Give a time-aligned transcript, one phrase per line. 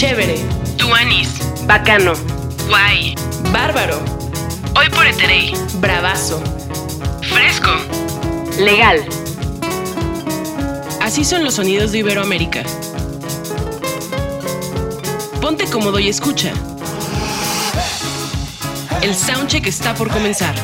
[0.00, 0.36] Chévere.
[0.78, 1.28] Tuanis.
[1.66, 2.14] Bacano.
[2.68, 3.14] Guay.
[3.52, 4.02] Bárbaro.
[4.74, 5.52] Hoy por Eterey.
[5.74, 6.42] Bravazo.
[7.20, 7.68] Fresco.
[8.58, 9.04] Legal.
[11.02, 12.62] Así son los sonidos de Iberoamérica.
[15.42, 16.54] Ponte cómodo y escucha.
[19.02, 20.54] El soundcheck está por comenzar.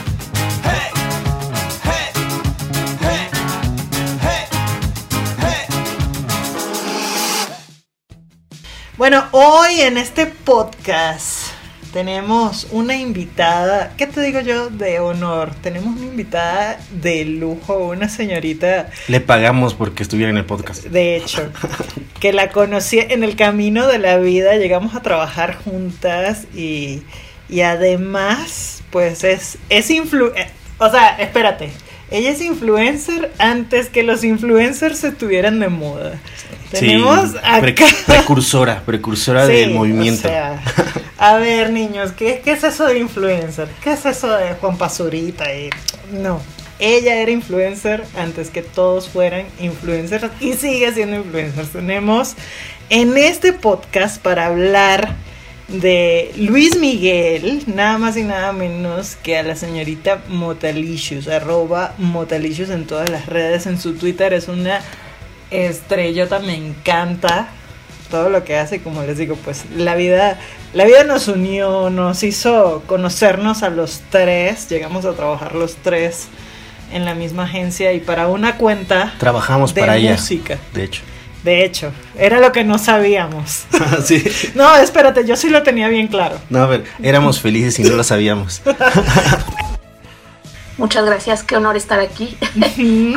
[9.08, 11.52] Bueno, hoy en este podcast
[11.92, 14.68] tenemos una invitada, ¿qué te digo yo?
[14.68, 15.52] De honor.
[15.62, 20.86] Tenemos una invitada de lujo, una señorita, Le pagamos porque estuviera en el podcast.
[20.86, 21.52] de hecho,
[22.18, 27.04] que la conocí en el camino de la vida, llegamos a trabajar juntas y,
[27.48, 30.32] y además, pues es, es influ...
[30.34, 31.70] eh, O sea, espérate.
[32.10, 36.18] Ella es influencer antes que los influencers estuvieran de moda.
[36.70, 37.60] Tenemos acá...
[37.60, 37.74] pre-
[38.06, 40.28] precursora, precursora Sí, del movimiento.
[40.28, 40.62] o sea,
[41.18, 43.68] a ver, niños, ¿qué, ¿qué es eso de influencer?
[43.82, 45.52] ¿Qué es eso de Juan Pazurita?
[45.54, 45.70] Y,
[46.12, 46.40] no,
[46.78, 51.66] ella era influencer antes que todos fueran influencers y sigue siendo influencer.
[51.66, 52.34] Tenemos
[52.90, 55.14] en este podcast para hablar
[55.68, 62.70] de Luis Miguel, nada más y nada menos que a la señorita Motalicious, arroba Motalicious
[62.70, 64.80] en todas las redes, en su Twitter es una
[65.50, 67.48] estrellota, me encanta
[68.10, 70.38] todo lo que hace, como les digo, pues la vida,
[70.72, 76.28] la vida nos unió, nos hizo conocernos a los tres, llegamos a trabajar los tres
[76.92, 80.12] en la misma agencia y para una cuenta Trabajamos de para ella.
[80.12, 80.58] música.
[80.72, 81.02] De hecho.
[81.46, 83.66] De hecho, era lo que no sabíamos.
[84.04, 84.24] sí.
[84.56, 86.40] No, espérate, yo sí lo tenía bien claro.
[86.50, 88.62] No, a ver, éramos felices y no lo sabíamos.
[90.78, 92.36] Muchas gracias, qué honor estar aquí.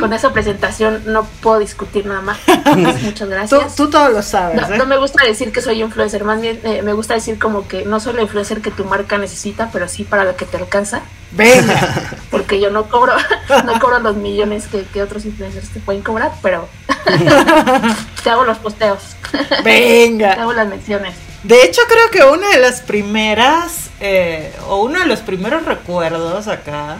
[0.00, 2.38] Con esa presentación no puedo discutir nada más.
[2.76, 3.76] Muchas Tú, gracias.
[3.76, 4.78] tú todo lo sabes, No, ¿eh?
[4.78, 7.84] no me gusta decir que soy influencer, más bien eh, me gusta decir como que
[7.84, 11.02] no soy la influencer que tu marca necesita, pero sí para lo que te alcanza,
[11.32, 12.14] Venga.
[12.30, 13.12] porque yo no cobro,
[13.66, 16.66] no cobro los millones que, que otros influencers te pueden cobrar, pero
[18.24, 20.32] te hago los posteos, te Venga.
[20.32, 21.14] hago las menciones.
[21.42, 26.48] De hecho, creo que una de las primeras, eh, o uno de los primeros recuerdos
[26.48, 26.96] acá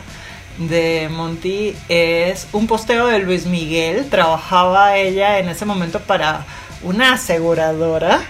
[0.60, 4.09] de Monty es un posteo de Luis Miguel.
[4.10, 6.44] Trabajaba ella en ese momento para
[6.82, 8.21] una aseguradora.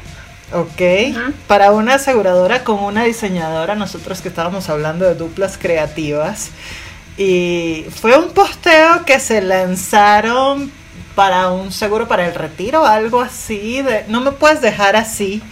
[0.52, 1.14] Ok,
[1.46, 6.50] para una aseguradora con una diseñadora, nosotros que estábamos hablando de duplas creativas.
[7.16, 10.72] Y fue un posteo que se lanzaron
[11.14, 15.42] para un seguro para el retiro, algo así, de no me puedes dejar así.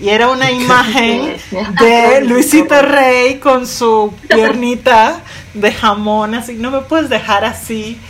[0.00, 1.36] Y era una imagen
[1.80, 5.22] de Luisito Rey con su piernita
[5.54, 8.00] de jamón, así, no me puedes dejar así.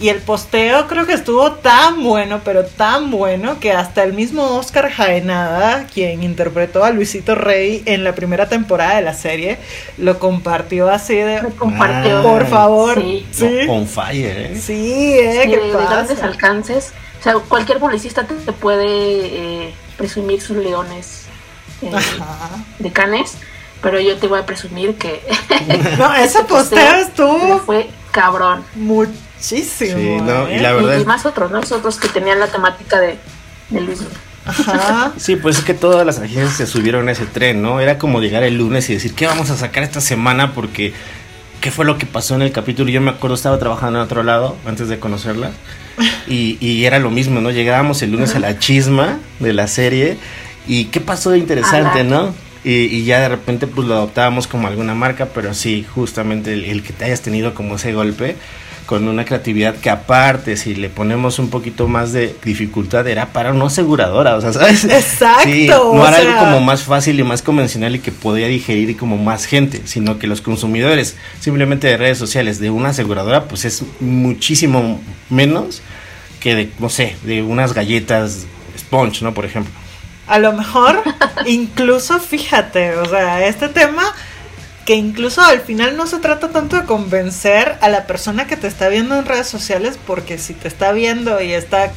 [0.00, 4.56] Y el posteo creo que estuvo tan bueno, pero tan bueno, que hasta el mismo
[4.56, 9.58] Oscar Jaenada, quien interpretó a Luisito Rey en la primera temporada de la serie,
[9.98, 12.18] lo compartió así de, Me compartió.
[12.18, 13.00] Ah, por favor.
[13.00, 13.26] Sí.
[13.30, 14.60] Sí, No, on fire, ¿eh?
[14.60, 16.92] sí, eh, Sí, ¿qué de, de grandes alcances.
[17.20, 21.26] O sea, cualquier publicista te, te puede eh, presumir sus leones
[21.82, 21.90] eh,
[22.78, 23.36] de canes,
[23.82, 25.20] pero yo te voy a presumir que
[25.98, 28.62] No, ese posteo le estuvo fue cabrón.
[28.76, 29.96] muchísimo.
[29.98, 30.60] Sí, no, y ¿eh?
[30.62, 31.60] la verdad y es- más otros, ¿no?
[31.60, 33.18] Los otros que tenían la temática de,
[33.70, 34.00] de Luis.
[34.44, 35.12] Ajá.
[35.18, 37.80] Sí, pues es que todas las agencias se subieron a ese tren, ¿no?
[37.80, 40.52] Era como llegar el lunes y decir, ¿qué vamos a sacar esta semana?
[40.52, 40.92] Porque,
[41.60, 42.90] ¿qué fue lo que pasó en el capítulo?
[42.90, 45.50] Yo me acuerdo, estaba trabajando en otro lado antes de conocerla.
[46.26, 47.50] Y, y era lo mismo, ¿no?
[47.50, 50.16] Llegábamos el lunes a la chisma de la serie.
[50.66, 52.34] ¿Y qué pasó de interesante, no?
[52.64, 56.64] Y, y ya de repente pues lo adoptábamos como alguna marca, pero sí, justamente el,
[56.64, 58.36] el que te hayas tenido como ese golpe
[58.86, 63.52] con una creatividad que aparte si le ponemos un poquito más de dificultad era para
[63.52, 64.84] una aseguradora, o sea, ¿sabes?
[64.84, 68.48] Exacto, Sí, no era sea- algo como más fácil y más convencional y que podía
[68.48, 72.90] digerir y como más gente, sino que los consumidores simplemente de redes sociales de una
[72.90, 75.80] aseguradora pues es muchísimo menos
[76.40, 78.46] que de, no sé, de unas galletas
[78.78, 79.32] sponge, ¿no?
[79.34, 79.72] Por ejemplo.
[80.26, 81.02] A lo mejor,
[81.46, 84.14] incluso fíjate, o sea, este tema
[84.84, 88.66] que incluso al final no se trata tanto de convencer a la persona que te
[88.66, 91.92] está viendo en redes sociales, porque si te está viendo y está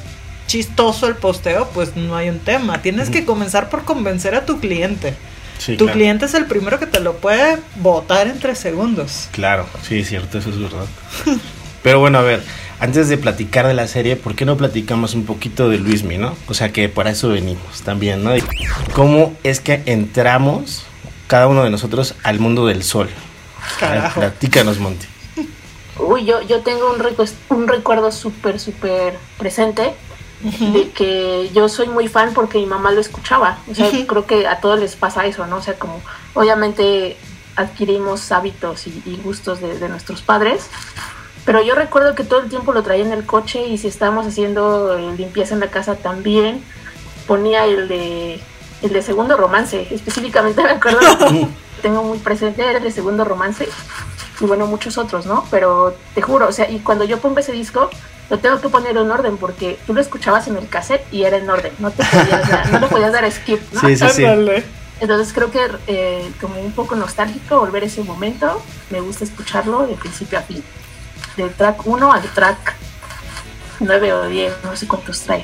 [0.48, 2.82] chistoso el posteo, pues no hay un tema.
[2.82, 5.16] Tienes que comenzar por convencer a tu cliente.
[5.58, 5.98] Sí, tu claro.
[5.98, 9.30] cliente es el primero que te lo puede votar en tres segundos.
[9.32, 10.86] Claro, sí, es cierto, eso es verdad.
[11.84, 12.44] Pero bueno, a ver,
[12.80, 16.36] antes de platicar de la serie, ¿por qué no platicamos un poquito de Luismi, no?
[16.48, 18.36] O sea, que para eso venimos también, ¿no?
[18.36, 18.44] Y
[18.94, 20.84] ¿Cómo es que entramos
[21.28, 23.10] cada uno de nosotros al mundo del sol?
[23.80, 24.20] Carajo.
[24.20, 25.08] platícanos, Monty.
[25.98, 29.94] Uy, yo, yo tengo un, recu- un recuerdo súper, súper presente
[30.42, 33.58] de que yo soy muy fan porque mi mamá lo escuchaba.
[33.72, 35.58] O sea, creo que a todos les pasa eso, ¿no?
[35.58, 36.02] O sea, como
[36.34, 37.16] obviamente
[37.56, 40.68] adquirimos hábitos y, y gustos de, de nuestros padres,
[41.46, 44.26] pero yo recuerdo que todo el tiempo lo traía en el coche y si estábamos
[44.26, 46.64] haciendo eh, limpieza en la casa también
[47.28, 48.40] ponía el de
[48.82, 49.88] el de segundo romance.
[49.92, 51.48] Específicamente me acuerdo que
[51.82, 53.70] tengo muy presente era el de segundo romance
[54.40, 55.46] y bueno muchos otros, ¿no?
[55.52, 57.90] Pero te juro, o sea, y cuando yo pongo ese disco
[58.30, 61.38] lo tengo que poner en orden porque tú lo escuchabas en el cassette y era
[61.38, 63.82] en orden, no te podías dar, no le podías dar skip, ¿no?
[63.82, 64.26] Sí, sí, sí.
[65.00, 69.86] Entonces creo que eh, como un poco nostálgico volver a ese momento, me gusta escucharlo
[69.86, 70.64] de principio a fin.
[71.38, 72.76] Del track 1 al track
[73.80, 75.44] 9 o 10, no sé cuántos trae.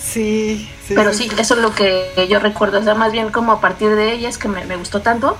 [0.00, 0.94] Sí, sí.
[0.94, 2.78] Pero sí, eso es lo que yo recuerdo.
[2.78, 5.36] O sea, más bien como a partir de ella es que me, me gustó tanto.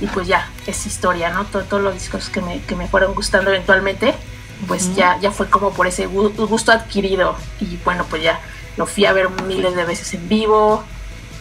[0.00, 1.44] Y pues ya, es historia, ¿no?
[1.46, 4.14] Todo- todos los discos que me, que me fueron gustando eventualmente,
[4.66, 7.36] pues ya, ya fue como por ese gu- gusto adquirido.
[7.60, 8.40] Y bueno, pues ya
[8.76, 10.82] lo fui a ver miles de veces en vivo.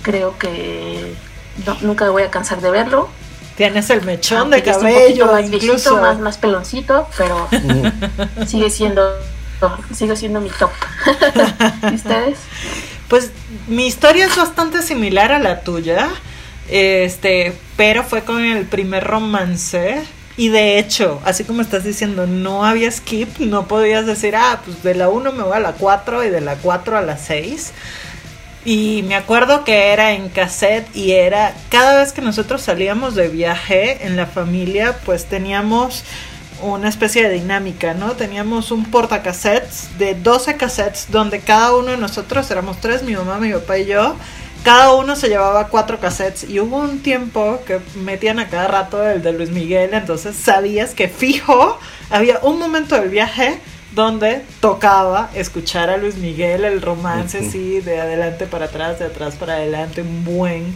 [0.04, 1.16] Creo que
[1.66, 3.10] no- nunca voy a cansar de verlo.
[3.56, 5.98] Tienes el mechón Aunque de cabello, más viejito, incluso.
[6.02, 7.48] más, más peloncito, pero
[8.48, 9.02] sigue siendo
[9.94, 10.72] sigue siendo mi top.
[11.92, 12.38] ¿Y ustedes?
[13.08, 13.32] Pues
[13.68, 16.10] mi historia es bastante similar a la tuya.
[16.68, 20.04] Este, pero fue con el primer romance.
[20.38, 24.84] Y de hecho, así como estás diciendo, no había skip, no podías decir, ah, pues
[24.84, 27.72] de la 1 me voy a la 4 y de la 4 a la 6.
[28.66, 33.28] Y me acuerdo que era en cassette y era cada vez que nosotros salíamos de
[33.28, 36.04] viaje en la familia, pues teníamos
[36.64, 38.14] una especie de dinámica, ¿no?
[38.14, 43.38] Teníamos un portacassettes de 12 cassettes donde cada uno de nosotros éramos tres, mi mamá,
[43.38, 44.16] mi papá y yo.
[44.64, 49.08] Cada uno se llevaba cuatro cassettes y hubo un tiempo que metían a cada rato
[49.08, 51.78] el de Luis Miguel, entonces sabías que fijo
[52.10, 53.60] había un momento del viaje
[53.96, 57.48] donde tocaba escuchar a Luis Miguel el romance Ujú.
[57.48, 60.76] así de adelante para atrás, de atrás para adelante un buen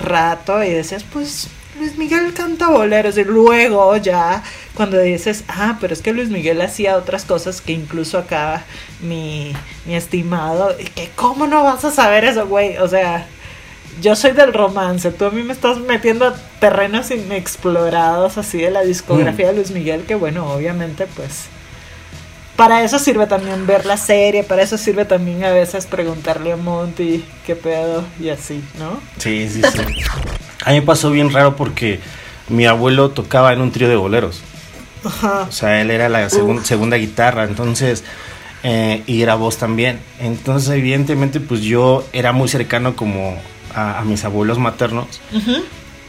[0.00, 1.48] rato y decías pues
[1.78, 4.42] Luis Miguel canta boleros y luego ya
[4.74, 8.64] cuando dices ah pero es que Luis Miguel hacía otras cosas que incluso acá
[9.00, 9.52] mi,
[9.84, 13.26] mi estimado y que cómo no vas a saber eso güey o sea
[14.00, 18.70] yo soy del romance, tú a mí me estás metiendo a terrenos inexplorados así de
[18.70, 21.48] la discografía de Luis Miguel, que bueno, obviamente pues
[22.62, 26.56] para eso sirve también ver la serie, para eso sirve también a veces preguntarle a
[26.56, 29.00] Monty qué pedo y así, ¿no?
[29.18, 29.80] Sí, sí, sí.
[30.64, 31.98] A mí me pasó bien raro porque
[32.48, 34.42] mi abuelo tocaba en un trío de boleros.
[35.04, 35.46] Ajá.
[35.48, 38.04] O sea, él era la segun- segunda guitarra, entonces,
[38.62, 39.98] eh, y era voz también.
[40.20, 43.36] Entonces, evidentemente, pues yo era muy cercano como
[43.74, 45.20] a, a mis abuelos maternos.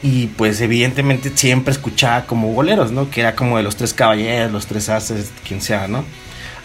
[0.04, 3.10] Y pues evidentemente siempre escuchaba como boleros, ¿no?
[3.10, 6.04] Que era como de los tres caballeros, los tres haces, quien sea, ¿no?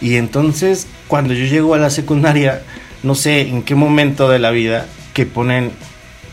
[0.01, 2.61] Y entonces cuando yo llego a la secundaria,
[3.03, 5.71] no sé en qué momento de la vida que ponen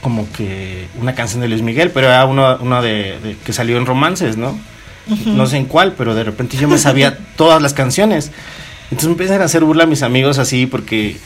[0.03, 3.77] como que una canción de Luis Miguel, pero era uno, uno de, de- que salió
[3.77, 4.59] en romances, ¿no?
[5.25, 8.31] No sé en cuál, pero de repente yo me sabía todas las canciones.
[8.85, 11.17] Entonces me empiezan a hacer burla a mis amigos así porque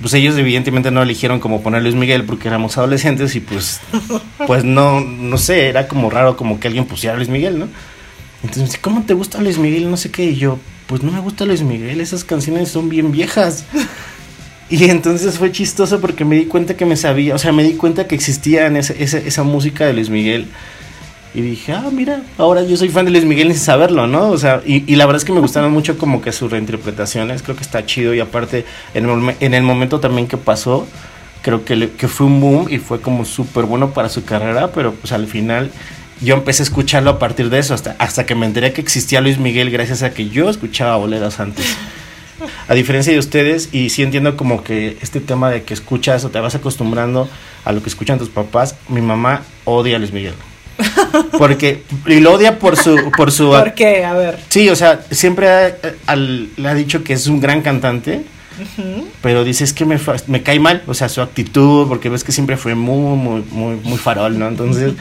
[0.00, 3.80] pues ellos evidentemente no eligieron como poner Luis Miguel porque éramos adolescentes y pues
[4.46, 7.68] pues no no sé, era como raro como que alguien pusiera Luis Miguel, ¿no?
[8.42, 9.90] Entonces me dice, ¿cómo te gusta Luis Miguel?
[9.90, 13.10] No sé qué, y yo, pues no me gusta Luis Miguel, esas canciones son bien
[13.12, 13.64] viejas.
[14.68, 17.74] Y entonces fue chistoso porque me di cuenta que me sabía, o sea, me di
[17.74, 20.46] cuenta que existía en ese- esa música de Luis Miguel.
[21.34, 24.30] Y dije, ah, mira, ahora yo soy fan de Luis Miguel sin saberlo, ¿no?
[24.30, 27.42] O sea, y, y la verdad es que me gustaron mucho como que sus reinterpretaciones,
[27.42, 28.64] creo que está chido y aparte
[28.94, 30.86] en el, en el momento también que pasó,
[31.42, 34.94] creo que, que fue un boom y fue como súper bueno para su carrera, pero
[34.94, 35.70] pues al final
[36.20, 39.20] yo empecé a escucharlo a partir de eso, hasta, hasta que me enteré que existía
[39.20, 41.66] Luis Miguel gracias a que yo escuchaba boleros antes.
[42.68, 46.28] A diferencia de ustedes, y sí entiendo como que este tema de que escuchas o
[46.28, 47.28] te vas acostumbrando
[47.64, 50.34] a lo que escuchan tus papás, mi mamá odia a Luis Miguel.
[51.38, 54.04] Porque, y lo odia por su, por su ¿Por qué?
[54.04, 54.38] A ver.
[54.50, 55.74] Sí, o sea, siempre ha-
[56.06, 58.22] al- le ha dicho que es un gran cantante,
[58.60, 59.08] Ujú.
[59.22, 62.32] pero dice es que me, me cae mal, o sea, su actitud, porque ves que
[62.32, 64.48] siempre fue muy, muy, muy, muy farol, ¿no?
[64.48, 64.92] Entonces,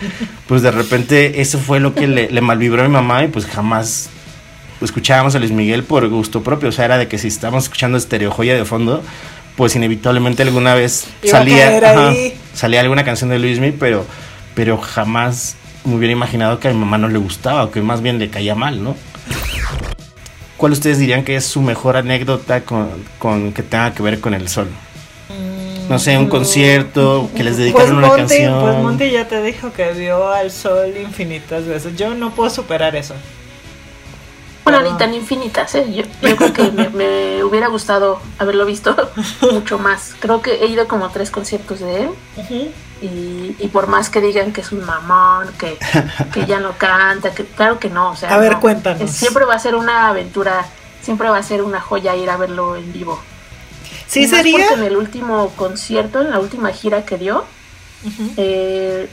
[0.48, 3.46] pues de repente eso fue lo que le, le malvibró a mi mamá y pues
[3.46, 4.10] jamás
[4.82, 7.98] escuchábamos a Luis Miguel por gusto propio, o sea, era de que si estábamos escuchando
[7.98, 9.04] Estereo Joya de fondo,
[9.56, 12.14] pues inevitablemente alguna vez Iba salía, ajá,
[12.54, 14.06] salía alguna canción de Luis Miguel, pero,
[14.54, 18.02] pero jamás me hubiera imaginado que a mi mamá no le gustaba o que más
[18.02, 18.96] bien le caía mal, ¿no?
[20.58, 24.34] ¿Cuál ustedes dirían que es su mejor anécdota con, con que tenga que ver con
[24.34, 24.68] el sol?
[25.90, 28.62] No sé, un concierto, que les Pues dedicaron una Monty, canción.
[28.62, 31.96] pues Monty ya te dijo que vio al sol infinitas veces.
[31.96, 33.14] Yo no puedo superar eso.
[34.64, 35.86] Bueno, ni tan infinitas, ¿eh?
[35.94, 38.96] Yo, yo creo que me, me hubiera gustado haberlo visto
[39.52, 40.16] mucho más.
[40.20, 42.10] Creo que he ido como a tres conciertos de él
[43.00, 45.78] y, y por más que digan que es un mamón, que,
[46.34, 48.10] que ya no canta, que claro que no.
[48.10, 48.60] O sea, A ver, no.
[48.60, 49.02] cuéntanos.
[49.02, 50.66] Es- Siempre va a ser una aventura,
[51.00, 53.22] siempre va a ser una joya ir a verlo en vivo.
[54.08, 54.58] Sí Y sería.
[54.68, 57.44] Porque en el último concierto, en la última gira que dio,
[58.38, 59.10] eh,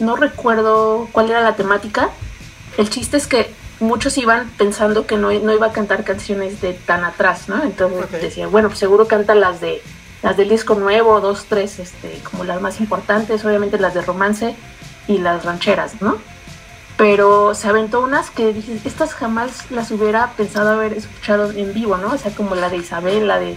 [0.00, 2.10] no recuerdo cuál era la temática.
[2.76, 6.72] El chiste es que muchos iban pensando que no, no iba a cantar canciones de
[6.74, 7.62] tan atrás, ¿no?
[7.62, 8.10] Entonces Ok.
[8.20, 9.82] decían, bueno, pues seguro canta las de
[10.22, 14.56] las del disco nuevo, dos, tres, este, como las más importantes, obviamente las de romance
[15.06, 16.16] y las rancheras, ¿no?
[16.96, 21.98] Pero se aventó unas que dices, estas jamás las hubiera pensado haber escuchado en vivo,
[21.98, 22.12] ¿no?
[22.14, 23.56] O sea, como la de Isabel, la de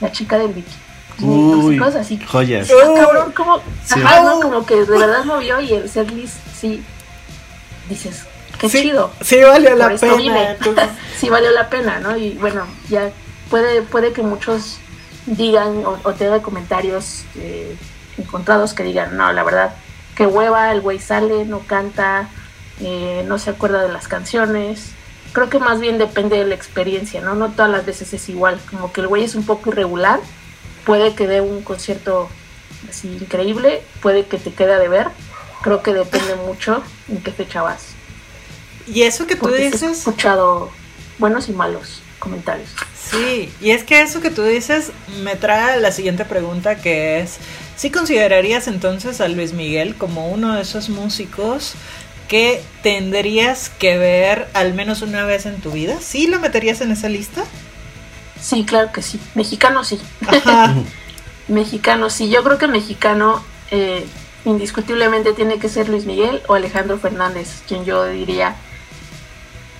[0.00, 0.76] la chica del bikini,
[1.20, 2.18] Uy, cosas así.
[2.24, 2.68] joyas.
[2.70, 4.00] Ah, cabrón, como, Sí.
[4.02, 4.40] ajá, ¿no?
[4.40, 6.82] como que de verdad movió y el setlist sí
[7.88, 8.24] dices,
[8.58, 9.10] qué sí, chido.
[9.20, 10.50] Sí valió la pena.
[10.52, 10.88] entonces-
[11.18, 12.16] Sí valió la pena, ¿no?
[12.16, 13.10] Y bueno, ya
[13.50, 14.78] puede, puede que muchos
[15.26, 17.76] digan o, o tengan comentarios eh,
[18.16, 19.74] encontrados que digan, no, la verdad,
[20.16, 22.28] qué hueva, el güey sale, no canta,
[22.80, 24.92] eh, no se acuerda de las canciones.
[25.32, 27.34] Creo que más bien depende de la experiencia, ¿no?
[27.34, 30.20] No todas las veces es igual, como que el güey es un poco irregular,
[30.84, 32.28] puede que dé un concierto
[32.88, 35.08] así increíble, puede que te quede de ver,
[35.62, 37.88] creo que depende mucho en qué fecha vas.
[38.86, 39.98] Y eso que tú Porque sí he dices.
[39.98, 40.70] escuchado
[41.18, 42.70] buenos y malos comentarios.
[43.10, 44.92] Sí, y es que eso que tú dices
[45.22, 47.38] me trae a la siguiente pregunta que es,
[47.76, 51.74] ¿sí considerarías entonces a Luis Miguel como uno de esos músicos
[52.28, 55.96] que tendrías que ver al menos una vez en tu vida?
[56.00, 57.42] ¿Sí lo meterías en esa lista?
[58.40, 59.18] Sí, claro que sí.
[59.34, 59.98] Mexicano sí.
[60.26, 60.74] Ajá.
[61.48, 62.28] Mexicano sí.
[62.28, 64.06] Yo creo que mexicano eh,
[64.44, 68.56] indiscutiblemente tiene que ser Luis Miguel o Alejandro Fernández, quien yo diría,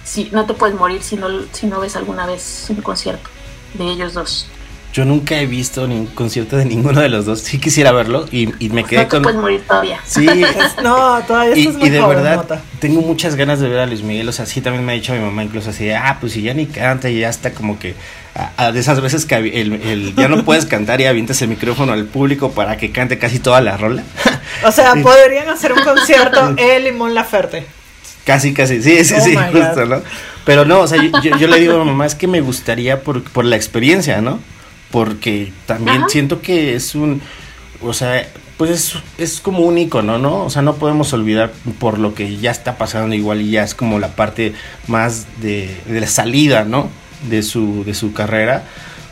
[0.05, 3.29] sí, no te puedes morir si no, si no ves alguna vez un concierto
[3.75, 4.47] de ellos dos.
[4.93, 7.41] Yo nunca he visto ni un concierto de ninguno de los dos.
[7.41, 9.23] Sí quisiera verlo y, y me quedé No te con...
[9.23, 10.01] puedes morir todavía.
[10.05, 13.69] Sí, Es- no, todavía y, estás muy y de joven, verdad tengo muchas ganas de
[13.69, 14.29] ver a Luis Miguel.
[14.29, 16.55] O sea, sí también me ha dicho mi mamá incluso así, ah, pues si ya
[16.55, 17.95] ni canta y ya está como que...
[18.35, 21.49] a- a de esas veces que el, el- ya no puedes cantar y avientas el
[21.49, 24.03] micrófono al público para que cante casi toda la rola.
[24.65, 27.67] O sea, podrían hacer un concierto él y Mon Laferte.
[28.25, 29.89] Casi, casi, sí, sí, Oh sí, justo, God.
[29.89, 30.03] ¿no?
[30.45, 32.41] Pero no, o sea, yo, yo- yo le digo a mi mamá, es que me
[32.41, 34.41] gustaría por, por la experiencia, ¿no?
[34.91, 36.09] Porque también Ajá.
[36.09, 37.21] siento que es un,
[37.83, 38.27] o sea,
[38.57, 40.45] pues es, es como un icono, ¿no?
[40.45, 43.75] O sea, no podemos olvidar por lo que ya está pasando igual y ya es
[43.75, 44.53] como la parte
[44.89, 46.91] más de, de la salida, ¿no?
[47.29, 48.65] De su, de su carrera.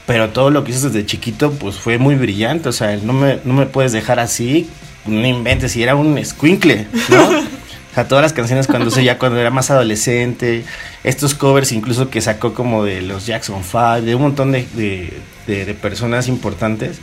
[0.06, 2.68] Pero todo lo que hizo desde chiquito, pues fue muy brillante.
[2.68, 4.68] O sea, no me, no me puedes dejar así,
[5.06, 7.28] no inventes, si era un escuincle, ¿no?
[7.96, 10.64] Sea, todas las canciones cuando se ya cuando era más adolescente,
[11.02, 15.12] estos covers incluso que sacó como de los Jackson 5, de un montón de, de,
[15.46, 17.00] de- de personas importantes.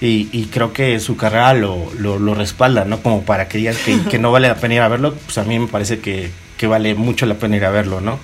[0.00, 3.02] Y, y creo que su carrera lo, lo, lo respalda, ¿no?
[3.02, 5.42] Como para que digas que, que no vale la pena ir a verlo, pues a
[5.44, 8.20] mí me parece que, que vale mucho la pena ir a verlo, ¿no?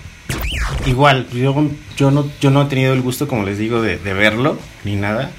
[0.86, 4.14] Igual, yo, yo, no, yo no he tenido el gusto, como les digo, de, de
[4.14, 5.32] verlo, ni nada.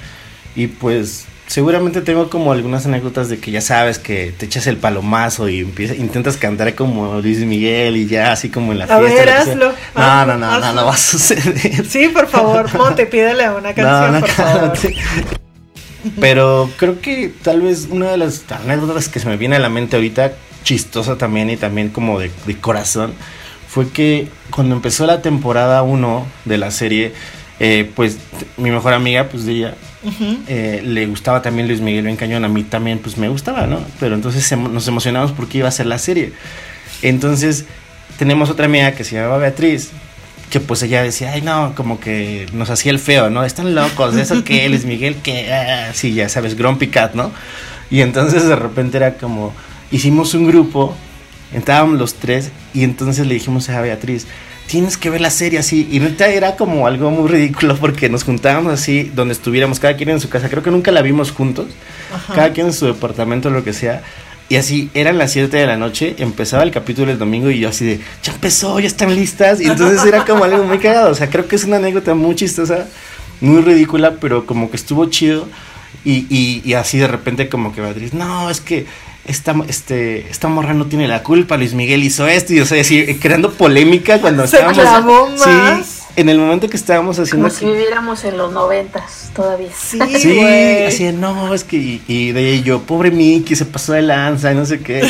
[0.58, 4.78] Y pues seguramente tengo como algunas anécdotas de que ya sabes que te echas el
[4.78, 9.00] palomazo y empiezas, intentas cantar como Luis Miguel y ya así como en la A
[9.00, 9.20] fiesta.
[9.26, 11.86] ver, hazlo, No, hazlo, no, no, no, no va a suceder.
[11.88, 14.60] Sí, por favor, Monte, pídele una canción, No, no, por favor.
[14.74, 14.96] cálmate.
[16.20, 19.70] Pero creo que tal vez una de las anécdotas que se me viene a la
[19.70, 20.34] mente ahorita,
[20.64, 23.14] chistosa también y también como de, de corazón,
[23.68, 27.14] fue que cuando empezó la temporada 1 de la serie,
[27.60, 28.18] eh, pues
[28.58, 29.74] mi mejor amiga, pues de
[30.48, 33.80] eh, le gustaba también Luis Miguel Ben Cañón, a mí también pues me gustaba, ¿no?
[34.00, 36.34] Pero entonces nos emocionamos porque iba a ser la serie.
[37.02, 37.66] Entonces
[38.18, 39.92] tenemos otra amiga que se llamaba Beatriz,
[40.50, 43.44] que pues ella decía, ay no, como que nos hacía el feo, ¿no?
[43.44, 44.68] Están locos, ¿eso qué?
[44.70, 47.32] Luis Miguel, que ah, sí, ya sabes, Grumpy Cat, ¿no?
[47.90, 49.54] Y entonces de repente era como,
[49.92, 50.96] hicimos un grupo,
[51.54, 54.28] estábamos los tres, y entonces le dijimos a Beatriz,
[54.68, 55.88] tienes que ver la serie así.
[55.92, 60.10] Y neta era como algo muy ridículo porque nos juntábamos así, donde estuviéramos, cada quien
[60.10, 60.50] en su casa.
[60.50, 61.68] Creo que nunca la vimos juntos,
[62.34, 64.04] cada quien en su departamento, lo que sea.
[64.48, 67.70] Y así, eran las 7 de la noche, empezaba el capítulo el domingo y yo
[67.70, 69.60] así de, ya empezó, ya están listas.
[69.60, 71.12] Y entonces era como algo muy cagado.
[71.12, 72.88] O sea, creo que es una anécdota muy chistosa,
[73.42, 75.48] muy ridícula, pero como que estuvo chido.
[76.04, 78.86] Y, y, y así de repente como que Beatriz, no, es que
[79.26, 82.54] esta, este, esta morra no tiene la culpa, Luis Miguel hizo esto.
[82.54, 84.82] Y o sea, así, creando polémica cuando Se estábamos...
[84.82, 87.48] clavó Sí, en el momento que estábamos haciendo...
[87.48, 89.70] Como si viviéramos en los noventas todavía.
[89.78, 90.40] Sí, Sí,
[90.86, 94.04] así de, no, es que, y, y de ahí yo, pobre Mickey, se pasó de
[94.04, 95.06] lanza y no sé qué.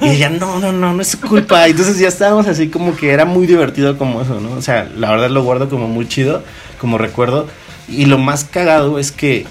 [0.00, 1.66] Y ella, no, no, no, no es su culpa.
[1.68, 4.52] Y entonces ya estábamos así como que era muy divertido como eso, ¿no?
[4.52, 6.42] O sea, la verdad lo guardo como muy chido,
[6.80, 7.48] como recuerdo.
[7.88, 9.46] Y lo más cagado es que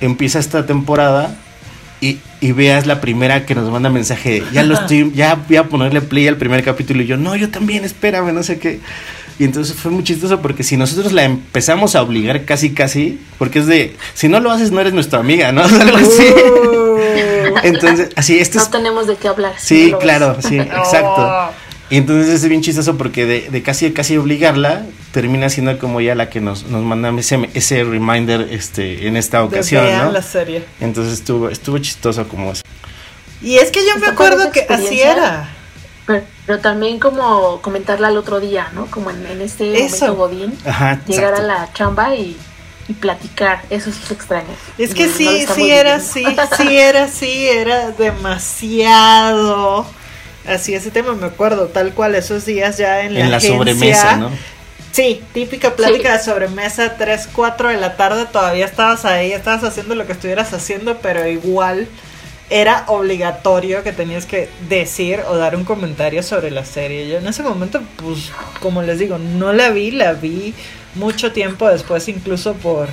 [0.00, 1.36] empieza esta temporada
[2.00, 5.64] y, y veas la primera que nos manda mensaje, ya lo estoy, ya voy a
[5.64, 7.02] ponerle play al primer capítulo.
[7.02, 8.80] Y yo, no, yo también, espérame, no sé qué.
[9.38, 13.60] Y entonces fue muy chistoso porque si nosotros la empezamos a obligar casi, casi, porque
[13.60, 15.62] es de, si no lo haces, no eres nuestra amiga, ¿no?
[15.64, 16.26] Algo así.
[16.28, 16.90] Uh.
[17.62, 18.70] Entonces, así, este No es.
[18.70, 19.52] tenemos de qué hablar.
[19.52, 20.00] no Sí, ves.
[20.00, 21.52] claro, sí, exacto.
[21.90, 26.14] Y entonces es bien chistoso porque de, de casi casi obligarla, termina siendo como ya
[26.14, 30.12] la que nos, nos manda ese, ese reminder este, en esta De ocasión, vean ¿no?
[30.12, 30.64] la serie.
[30.80, 32.62] Entonces estuvo, estuvo chistoso como eso.
[33.42, 35.50] Y es que yo me acuerdo que así era.
[36.06, 38.86] Pero, pero también como comentarla al otro día, ¿no?
[38.86, 40.14] Como en, en este Eso.
[40.14, 40.58] momento godín.
[40.64, 42.36] Ajá, Llegar a la chamba y,
[42.88, 43.62] y platicar.
[43.70, 44.46] Eso sí se extraña.
[44.78, 46.24] Es que No- no lo sí, estamos sí era así,
[46.56, 49.86] sí era así, era demasiado.
[50.46, 53.56] Así ese tema me acuerdo, tal cual esos días ya en la, En la agencia.
[53.58, 54.30] sobremesa, ¿no?
[54.92, 59.94] Sí, típica plática de sobremesa, 3, 4 de la tarde, todavía estabas ahí, estabas haciendo
[59.94, 61.86] lo que estuvieras haciendo, pero igual
[62.48, 67.08] era obligatorio que tenías que decir o dar un comentario sobre la serie.
[67.08, 70.54] Yo en ese momento, pues, como les digo, no la vi, la vi
[70.96, 72.88] mucho tiempo después, incluso por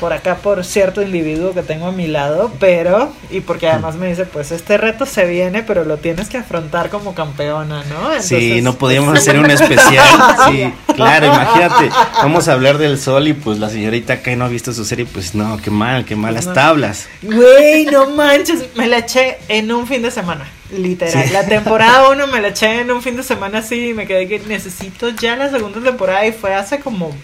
[0.00, 4.08] por acá por cierto individuo que tengo a mi lado, pero y porque además me
[4.08, 8.10] dice, pues este reto se viene, pero lo tienes que afrontar como campeona, ¿no?
[8.20, 10.04] Sí, Entonces, no podíamos hacer un especial.
[10.48, 11.90] Sí, claro, imagínate.
[12.16, 15.06] Vamos a hablar del sol y pues la señorita que no ha visto su serie,
[15.06, 16.52] pues no, qué mal, qué malas no.
[16.52, 17.08] tablas.
[17.22, 20.46] Güey, no manches, me la eché en un fin de semana,
[20.76, 21.24] literal.
[21.26, 21.32] Sí.
[21.32, 24.28] La temporada 1 me la eché en un fin de semana así y me quedé
[24.28, 27.14] que necesito ya la segunda temporada y fue hace como,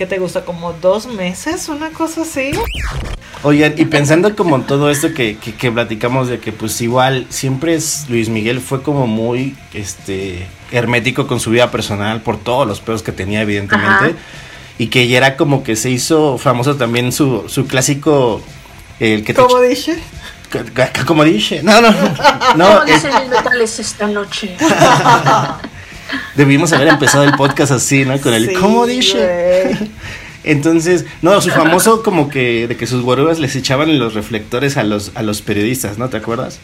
[0.00, 0.46] ¿qué te gusta?
[0.46, 2.52] Como dos meses, una cosa así.
[3.42, 7.26] Oigan, y pensando como en todo esto que, que, que platicamos de que pues igual
[7.28, 12.66] siempre es Luis Miguel fue como muy este hermético con su vida personal por todos
[12.66, 14.12] los pedos que tenía evidentemente Ajá.
[14.78, 18.40] y que ya era como que se hizo famoso también su, su clásico
[19.00, 19.98] el que te Como dije.
[21.06, 21.90] como dije no no
[22.56, 24.56] no ¿Cómo es- dicen mis metales esta noche?
[26.34, 29.90] debimos haber empezado el podcast así no con el Sí, como dije güey.
[30.42, 34.84] Entonces, no, su famoso como que de que sus guarubas les echaban los reflectores a
[34.84, 36.08] los a los periodistas, ¿no?
[36.08, 36.60] ¿Te acuerdas?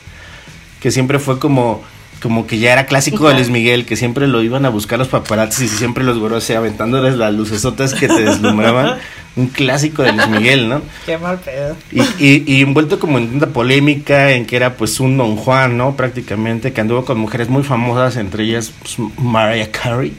[0.81, 1.83] Que siempre fue como
[2.23, 5.09] como que ya era clásico de Luis Miguel, que siempre lo iban a buscar los
[5.09, 8.99] paparazzis y siempre los güeros así aventándoles las lucesotas que te deslumbraban.
[9.37, 10.81] Un clásico de Luis Miguel, ¿no?
[11.05, 11.77] Qué mal pedo.
[11.93, 15.77] Y, y, y envuelto como en tanta polémica en que era pues un Don Juan,
[15.77, 15.95] ¿no?
[15.95, 20.15] Prácticamente, que anduvo con mujeres muy famosas, entre ellas pues, Mariah Carey,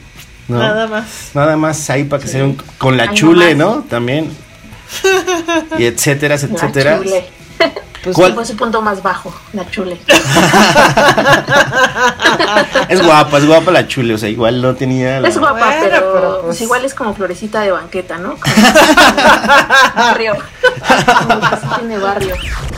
[0.46, 0.58] ¿no?
[0.60, 1.30] Nada más.
[1.34, 3.76] Nada más ahí para que se vean con la Ay, chule, nomás.
[3.78, 3.82] ¿no?
[3.82, 4.30] También.
[5.78, 6.98] Y etcétera, La etcétera.
[7.02, 7.24] chule.
[8.08, 8.34] Pues, ¿Cuál?
[8.34, 10.00] Fue su punto más bajo, la chule.
[12.88, 15.76] Es guapa, es guapa la chule, o sea, igual no tenía la- Es guapa, Bueno,
[15.82, 18.30] pero, pero, pues- pues igual es como florecita de banqueta, ¿no?
[18.30, 18.44] Como-
[19.94, 20.36] barrio.
[21.28, 22.34] Como que sí tiene barrio.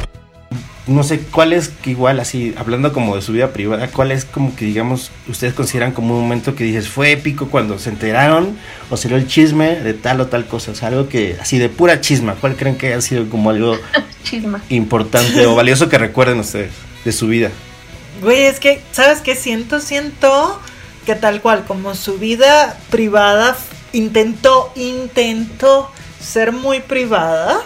[0.91, 4.25] No sé, ¿cuál es que igual así, hablando como de su vida privada, cuál es
[4.25, 8.59] como que digamos, ustedes consideran como un momento que dices, fue épico cuando se enteraron
[8.91, 10.73] o salió el chisme de tal o tal cosa?
[10.73, 13.79] O sea, algo que así de pura chisma, ¿cuál creen que haya sido como algo
[14.25, 14.61] Chisma.
[14.69, 16.73] importante o valioso que recuerden ustedes
[17.05, 17.51] de su vida?
[18.21, 19.79] Güey, es que, ¿sabes qué siento?
[19.79, 20.61] Siento
[21.07, 23.57] que tal cual, como su vida privada
[23.93, 25.89] intentó, intentó
[26.21, 27.61] ser muy privada.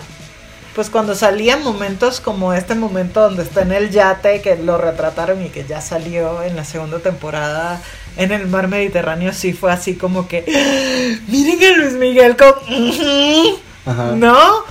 [0.75, 5.45] Pues cuando salían momentos como este momento donde está en el yate, que lo retrataron
[5.45, 7.81] y que ya salió en la segunda temporada
[8.17, 10.45] en el mar Mediterráneo, sí fue así como que,
[11.29, 12.37] miren a Luis Miguel.
[13.87, 14.13] Ajá.
[14.17, 14.65] ¿No?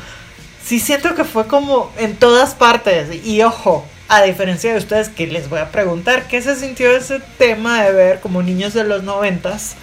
[0.65, 3.25] Sí siento que fue como en todas partes.
[3.25, 7.19] Y ojo, a diferencia de ustedes que les voy a preguntar, ¿qué se sintió ese
[7.37, 9.75] tema de ver como niños de los noventas?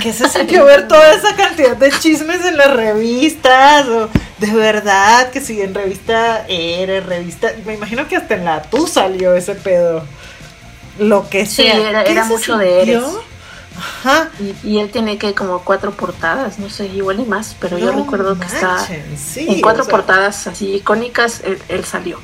[0.00, 3.86] ¿Qué se sintió ver toda esa cantidad de chismes en las revistas?
[3.88, 7.48] O de verdad que si en revista eres, revista...
[7.64, 10.04] Me imagino que hasta en la tú salió ese pedo.
[10.98, 11.90] Lo que Sí, sea.
[11.90, 12.82] era- ¿Qué era mucho de?
[12.82, 13.02] Eres.
[13.78, 14.30] Ajá.
[14.40, 17.92] Y, y él tiene que como cuatro portadas, no sé, igual y más, pero yo
[17.92, 18.86] recuerdo que está
[19.18, 19.90] sí, en cuatro o sea.
[19.90, 22.18] portadas así icónicas, él, él salió.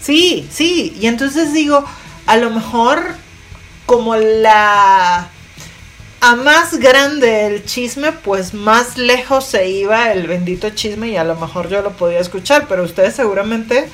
[0.00, 1.84] Sí, sí, y entonces digo,
[2.26, 3.02] a lo mejor
[3.84, 5.28] como la
[6.26, 11.22] a más grande el chisme, pues más lejos se iba el bendito chisme y a
[11.22, 13.88] lo mejor yo lo podía escuchar, pero ustedes seguramente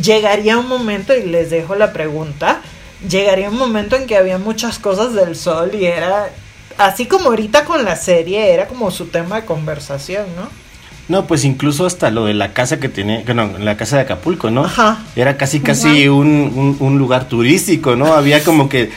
[0.00, 2.62] llegaría un momento y les dejo la pregunta,
[3.08, 6.30] llegaría un momento en que había muchas cosas del sol y era
[6.78, 10.48] así como ahorita con la serie, era como su tema de conversación, ¿no?
[11.08, 14.50] No, pues incluso hasta lo de la casa que tenía, bueno, la casa de Acapulco,
[14.50, 14.64] ¿no?
[14.64, 15.02] Ajá.
[15.16, 18.14] Era casi casi un, un, un lugar turístico, ¿no?
[18.14, 18.90] Había como que,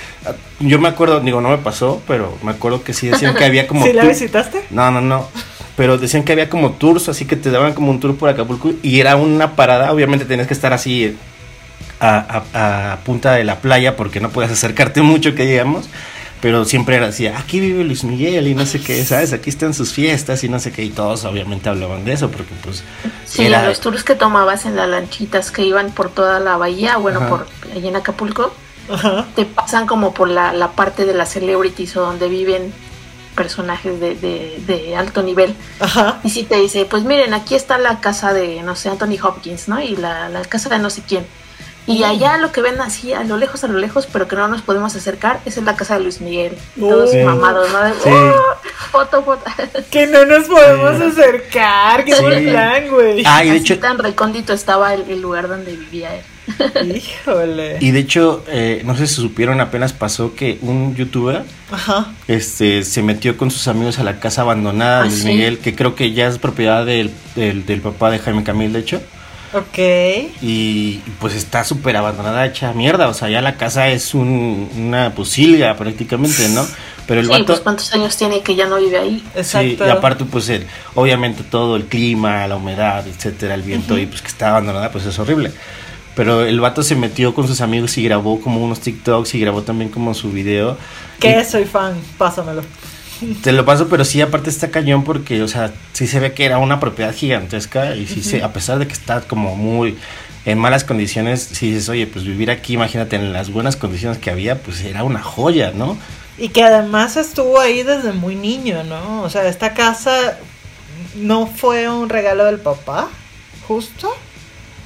[0.62, 3.68] yo me acuerdo, digo, no me pasó, pero me acuerdo que sí decían que había
[3.68, 3.84] como...
[3.86, 4.64] ¿Sí la visitaste?
[4.70, 5.28] No, no, no.
[5.76, 8.72] Pero decían que había como tours, así que te daban como un tour por Acapulco
[8.82, 11.16] y era una parada, obviamente tenías que estar así
[12.00, 15.90] a, a- a punta de la playa porque no puedes acercarte mucho que llegamos.
[16.42, 19.34] Pero siempre era así, aquí vive Luis Miguel y no sé qué, ¿sabes?
[19.34, 20.84] Aquí están sus fiestas y no sé qué.
[20.84, 22.84] Y todos obviamente hablaban de eso porque pues
[23.26, 23.66] Sí, era...
[23.68, 27.30] los tours que tomabas en las lanchitas que iban por toda la bahía, bueno, Ajá.
[27.30, 28.54] por allí en Acapulco,
[28.90, 29.26] Ajá.
[29.36, 32.72] te pasan como por la, la parte de las celebrities o donde viven
[33.36, 35.56] personajes de, de, de alto nivel.
[35.80, 36.20] Ajá.
[36.24, 39.68] Y si te dice, pues miren, aquí está la casa de, no sé, Anthony Hopkins,
[39.68, 39.80] ¿no?
[39.82, 41.26] Y la, la casa de no sé quién.
[41.88, 44.48] Y allá lo que ven así, a lo lejos, a lo lejos, pero que no
[44.50, 46.58] nos podemos acercar, esa es la casa de Luis Miguel.
[46.76, 47.80] Y todos mamados, ¿no?
[48.04, 48.10] Sí.
[48.10, 48.34] "Oh,
[48.92, 49.44] foto, foto.
[49.90, 51.20] Que no nos podemos Sí.
[51.22, 52.22] acercar, qué Sí.
[52.22, 53.24] buen plan, güey.
[53.26, 56.24] Ah, y de Así hecho, tan recóndito estaba el, el lugar donde vivía él.
[56.96, 57.78] Híjole.
[57.82, 62.08] y de hecho eh, no sé si supieron, apenas pasó que un youtuber Ajá.
[62.30, 65.28] este se metió con sus amigos a la casa abandonada Ah, de Luis ¿sí?
[65.28, 68.80] Miguel, que creo que ya es propiedad del, del, del papá de Jaime Camil, de
[68.80, 69.02] hecho.
[69.54, 69.78] Ok.
[70.42, 73.08] Y, pues está súper abandonada, hecha mierda.
[73.08, 76.66] O sea, ya la casa es un, una posilga prácticamente, ¿no?
[77.08, 77.46] Pero el Sí, vato.
[77.46, 79.24] pues cuántos años tiene que ya no vive ahí.
[79.36, 79.84] Exacto.
[79.86, 84.06] Sí, y aparte, pues el, obviamente todo el clima, la humedad, etcétera, el viento, y
[84.06, 85.52] pues que está abandonada, pues es horrible.
[86.16, 89.62] Pero el vato se metió con sus amigos y grabó como unos TikToks y grabó
[89.62, 90.78] también como su video.
[91.20, 92.64] Que Y soy fan, pásamelo.
[93.42, 96.46] Te lo paso, pero sí, aparte está cañón porque, o sea, sí se ve que
[96.46, 99.98] era una propiedad gigantesca y sí se, a pesar de que está como muy
[100.46, 104.30] en malas condiciones, si dices, oye, pues vivir aquí, imagínate en las buenas condiciones que
[104.30, 105.98] había, pues era una joya, ¿no?
[106.38, 109.24] Y que además estuvo ahí desde muy niño, ¿no?
[109.24, 110.38] O sea, esta casa
[111.16, 113.10] no fue un regalo del papá,
[113.68, 114.14] justo,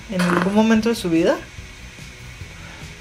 [0.10, 1.36] en algún momento de su vida.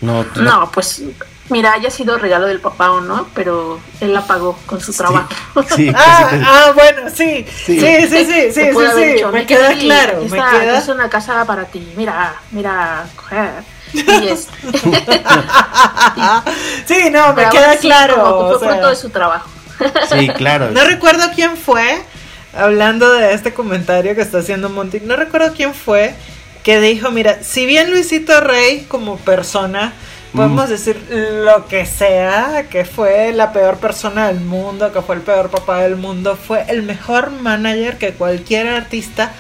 [0.00, 1.02] No, no- No, pues
[1.50, 5.28] mira, haya sido regalo del papá o no, pero él la pagó con su trabajo.
[5.76, 7.44] sí, Ah, ah, bueno, sí.
[7.66, 8.06] Sí, Sí.
[8.08, 10.78] sí, sí, sí, dicho, Me "Mira, queda aquí, claro, me queda.
[10.78, 11.92] es una casa para ti.
[11.96, 13.50] Mira, mira, coger.
[13.92, 14.46] Y es,
[16.86, 18.14] Sí, no, me pero queda claro.
[18.22, 19.48] como que o fue sea, fruto de su trabajo.
[20.10, 20.70] Sí, claro.
[20.70, 22.00] No recuerdo quién fue,
[22.54, 26.14] hablando de este comentario que está haciendo Monty, no recuerdo quién fue
[26.62, 29.94] que dijo, mira, si bien Luisito Rey como persona,
[30.34, 30.70] podemos Mm.
[30.70, 31.06] decir
[31.44, 35.82] lo que sea, que fue la peor persona del mundo, que fue el peor papá
[35.82, 39.32] del mundo, fue el mejor manager que cualquier artista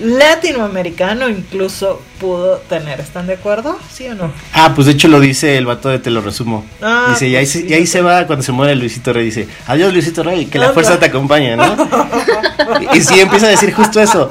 [0.00, 3.00] latinoamericano incluso pudo tener.
[3.00, 3.78] ¿Están de acuerdo?
[3.92, 4.32] ¿Sí o no?
[4.52, 6.64] Ah, pues de hecho lo dice el vato de Te lo resumo.
[6.82, 9.26] Ah, dice, y ahí, pues se, y ahí se va cuando se muere Luisito Rey.
[9.26, 11.76] Dice, adiós Luisito Rey, que la fuerza te acompañe, ¿no?
[12.92, 14.30] y sí, empieza a decir justo eso.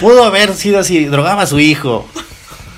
[0.00, 2.08] Pudo haber sido así, drogaba a su hijo.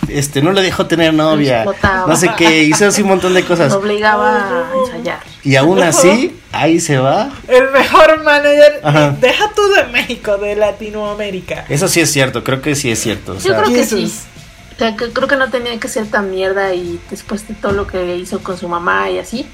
[0.09, 1.63] Este, no le dejó tener novia.
[1.63, 2.07] explotaba.
[2.07, 3.73] No sé qué, hizo así un montón de cosas.
[3.73, 5.21] Lo obligaba a ensayar.
[5.43, 7.31] Y aún así, ahí se va.
[7.49, 9.17] El mejor manager, Ajá.
[9.21, 11.65] deja tú de México, de Latinoamérica.
[11.69, 13.33] Eso sí es cierto, creo que sí es cierto.
[13.33, 14.11] o Yo creo que Jesus.
[14.11, 14.19] sí.
[14.75, 17.73] O sea, que creo que no tenía que ser tan mierda y después de todo
[17.73, 19.47] lo que hizo con su mamá y así.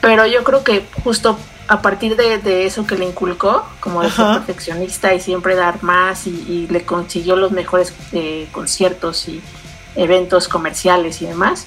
[0.00, 1.38] Pero yo creo que justo
[1.72, 5.82] a partir de, de eso que le inculcó, como de ser perfeccionista y siempre dar
[5.82, 9.40] más y, y le consiguió los mejores eh, conciertos y
[9.96, 11.66] eventos comerciales y demás.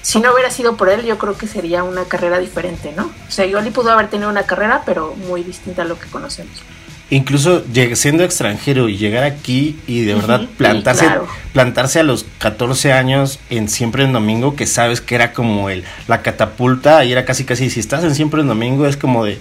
[0.00, 3.06] Si no hubiera sido por él, yo creo que sería una carrera diferente, ¿no?
[3.06, 6.06] O sea, igual y pudo haber tenido una carrera, pero muy distinta a lo que
[6.06, 6.62] conocemos.
[7.08, 7.62] Incluso
[7.94, 11.28] siendo extranjero y llegar aquí y de verdad plantarse, Sí, claro.
[11.52, 15.84] plantarse a los 14 años en Siempre en Domingo, que sabes que era como el,
[16.08, 19.38] la catapulta y era casi casi, si estás en Siempre en Domingo es como de,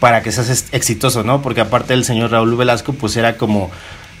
[0.00, 1.42] para que seas ex- exitoso, ¿no?
[1.42, 3.70] Porque aparte el señor Raúl Velasco pues era como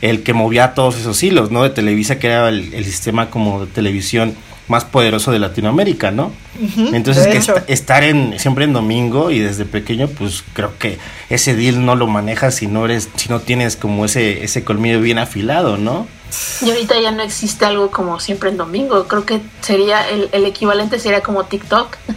[0.02, 1.62] el que movía todos esos hilos, ¿no?
[1.62, 4.34] De Televisa, que era el, el sistema como de televisión
[4.68, 6.32] más poderoso de Latinoamérica, ¿no?
[6.92, 10.98] Entonces, que est- estar en siempre en domingo y desde pequeño, pues creo que
[11.30, 15.00] ese deal no lo manejas si no eres, si no tienes como ese, ese colmillo
[15.00, 16.06] bien afilado, ¿no?
[16.64, 19.06] Y ahorita ya no existe algo como siempre en domingo.
[19.06, 21.96] Creo que sería el, el equivalente sería como TikTok.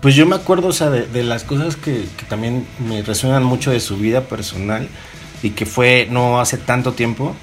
[0.00, 3.42] Pues yo me acuerdo, o sea, de, de las cosas que, que también me resuenan
[3.42, 4.88] mucho de su vida personal
[5.42, 7.34] y que fue no hace tanto tiempo.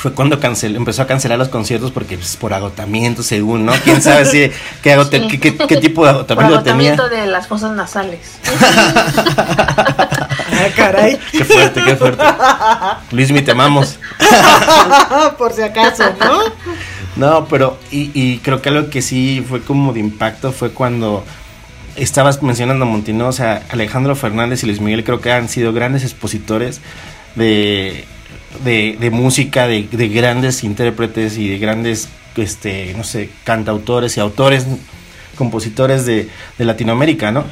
[0.00, 3.72] Fue cuando canceló, empezó a cancelar los conciertos porque pues, por agotamiento, según, ¿no?
[3.84, 4.50] ¿Quién sabe si,
[4.82, 5.38] qué, agote- Sí.
[5.38, 6.92] qué, qué- qué tipo de Por agotamiento tenía?
[6.94, 8.20] agotamiento de las fosas nasales.
[9.42, 11.18] Ah, caray.
[11.32, 12.22] Qué fuerte, qué fuerte.
[13.12, 13.98] Luis, mi te amamos.
[15.38, 16.40] Por si acaso, ¿no?
[17.16, 21.24] No, pero y, y creo que algo que sí fue como de impacto fue cuando
[21.96, 26.04] estabas mencionando Montino, o sea, Alejandro Fernández y Luis Miguel creo que han sido grandes
[26.04, 26.80] expositores
[27.34, 28.04] de,
[28.64, 34.20] de, de música, de, de grandes intérpretes y de grandes, este, no sé, cantautores y
[34.20, 34.66] autores,
[35.36, 37.44] compositores de, de Latinoamérica, ¿no?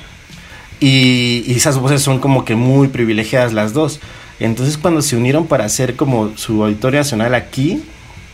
[0.80, 4.00] Y, y esas voces son como que muy privilegiadas las dos.
[4.40, 7.82] Entonces cuando se unieron para hacer como su auditorio nacional aquí,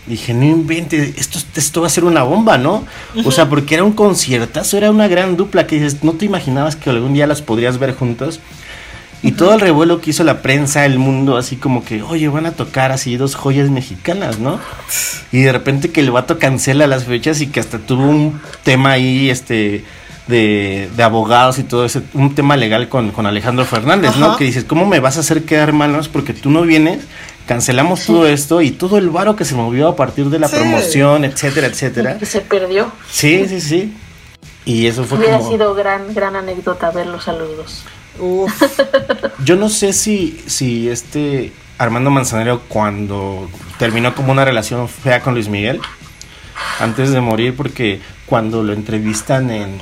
[0.07, 2.85] dije, no invente, esto, esto va a ser una bomba, ¿no?
[3.25, 6.77] O sea, porque era un conciertazo, era una gran dupla que dices, no te imaginabas
[6.77, 8.41] que algún día las podrías ver juntos.
[9.27, 12.45] Y todo el revuelo que hizo la prensa, el mundo, así como que, oye, van
[12.45, 14.61] a tocar así dos joyas mexicanas, ¿no?
[15.33, 18.91] Y de repente que el vato cancela las fechas y que hasta tuvo un tema
[18.93, 19.83] ahí, este,
[20.27, 24.37] de, de abogados y todo ese, un tema legal con, con Alejandro Fernández, ¿no?
[24.37, 27.01] Que dices, ¿cómo me vas a hacer quedar malos porque tú no vienes?
[27.47, 30.57] Cancelamos todo esto y todo el varo que se movió a partir de la Sí.
[30.57, 32.19] promoción, etcétera, etcétera.
[32.23, 32.93] Se perdió.
[33.11, 33.93] Sí, sí, sí.
[34.67, 35.51] Y eso fue Hubiera como...
[35.51, 37.85] sido gran, gran anécdota a los dos.
[38.19, 38.53] Uf.
[39.45, 43.49] Yo no sé si, si este Armando Manzanero cuando
[43.79, 45.81] terminó como una relación fea con Luis Miguel,
[46.81, 49.79] antes de morir, porque cuando lo entrevistan en,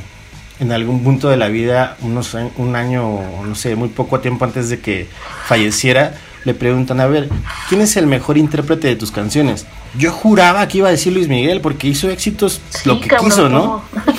[0.61, 4.69] en algún punto de la vida, unos, un año, no sé, muy poco tiempo antes
[4.69, 5.07] de que
[5.45, 6.15] falleciera,
[6.45, 7.29] le preguntan, a ver,
[7.69, 9.67] ¿quién es el mejor intérprete de tus canciones?
[9.97, 13.49] Yo juraba que iba a decir Luis Miguel, porque hizo éxitos lo que cabrón, quiso,
[13.49, 13.85] ¿no?
[13.95, 14.11] ¿cómo?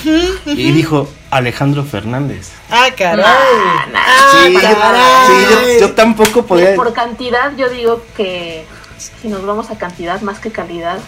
[0.46, 2.52] Y dijo Alejandro Fernández.
[2.70, 3.18] Ah, caray.
[3.18, 5.28] Nah, nah, Ah, Sí, caray.
[5.28, 6.76] sí, yo, yo tampoco podía...
[6.76, 8.66] Por cantidad, yo digo que
[9.22, 11.00] si nos vamos a cantidad más que calidad,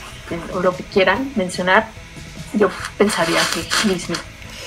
[0.53, 1.87] o lo que quieran mencionar,
[2.53, 4.17] yo pensaría que Miguel.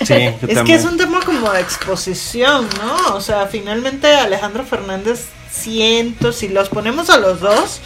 [0.00, 3.14] Sí, yo Es que es un tema como de exposición, ¿no?
[3.16, 7.80] O sea, finalmente Alejandro Fernández siento, si los ponemos a los dos,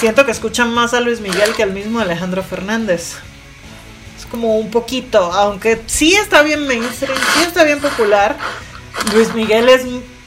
[0.00, 3.16] siento que escuchan más a Luis Miguel que al mismo Alejandro Fernández.
[4.24, 8.36] Es como un poquito, aunque sí está bien mainstream, sí está bien popular,
[9.12, 9.82] Luis Miguel es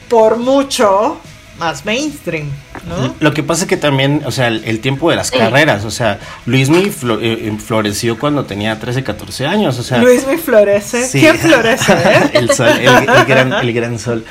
[0.08, 1.18] por mucho
[1.58, 2.48] más mainstream,
[2.88, 3.16] ¿no?
[3.18, 5.38] Lo que pasa es que también, o sea, el, el tiempo de las Sí.
[5.38, 9.98] carreras, o sea, Luismi flo- eh, eh, floreció cuando tenía 13, 14 años, o sea...
[9.98, 11.04] Luis me florece.
[11.08, 11.18] sí.
[11.18, 11.92] ¿Quién florece?
[11.96, 12.30] eh?
[12.34, 14.24] el sol, el, el gran, el gran sol.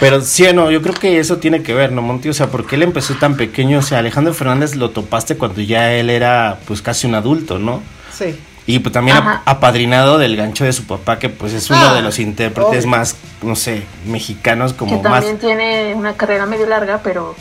[0.00, 2.28] Pero sí, no, yo creo que eso tiene que ver, ¿no, Monty?
[2.30, 5.92] O sea, porque él empezó tan pequeño, o sea, Alejandro Fernández lo topaste cuando ya
[5.92, 7.82] él era, pues, casi un adulto, ¿no?
[8.12, 8.34] Sí.
[8.68, 9.42] Y pues también Ajá.
[9.44, 12.80] ap- apadrinado del gancho de su papá, que pues es uno Ah, de los intérpretes
[12.84, 12.88] obvio.
[12.88, 15.20] más, no sé, mexicanos como que más...
[15.24, 17.36] también tiene una carrera medio larga, pero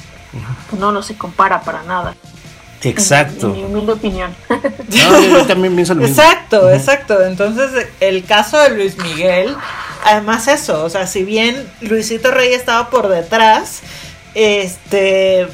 [0.80, 2.16] no, no se compara para nada.
[2.84, 3.48] Exacto.
[3.48, 4.36] En mi humilde opinión.
[4.50, 6.22] No, yo, yo también pienso lo mismo.
[6.22, 7.24] Exacto, exacto.
[7.26, 9.56] Entonces, el caso de Luis Miguel,
[10.04, 13.82] además eso, o sea, si bien Luisito Rey estaba por detrás,
[14.36, 15.48] este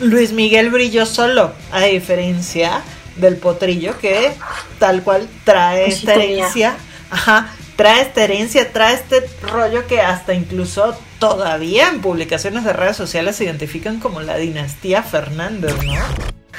[0.00, 2.80] Luis Miguel brilló solo, a diferencia
[3.16, 4.32] del potrillo que
[4.78, 6.74] tal cual trae esta herencia,
[7.10, 12.96] ajá, trae esta herencia, trae este rollo que hasta incluso todavía en publicaciones de redes
[12.96, 15.94] sociales se identifican como la dinastía Fernández, ¿no?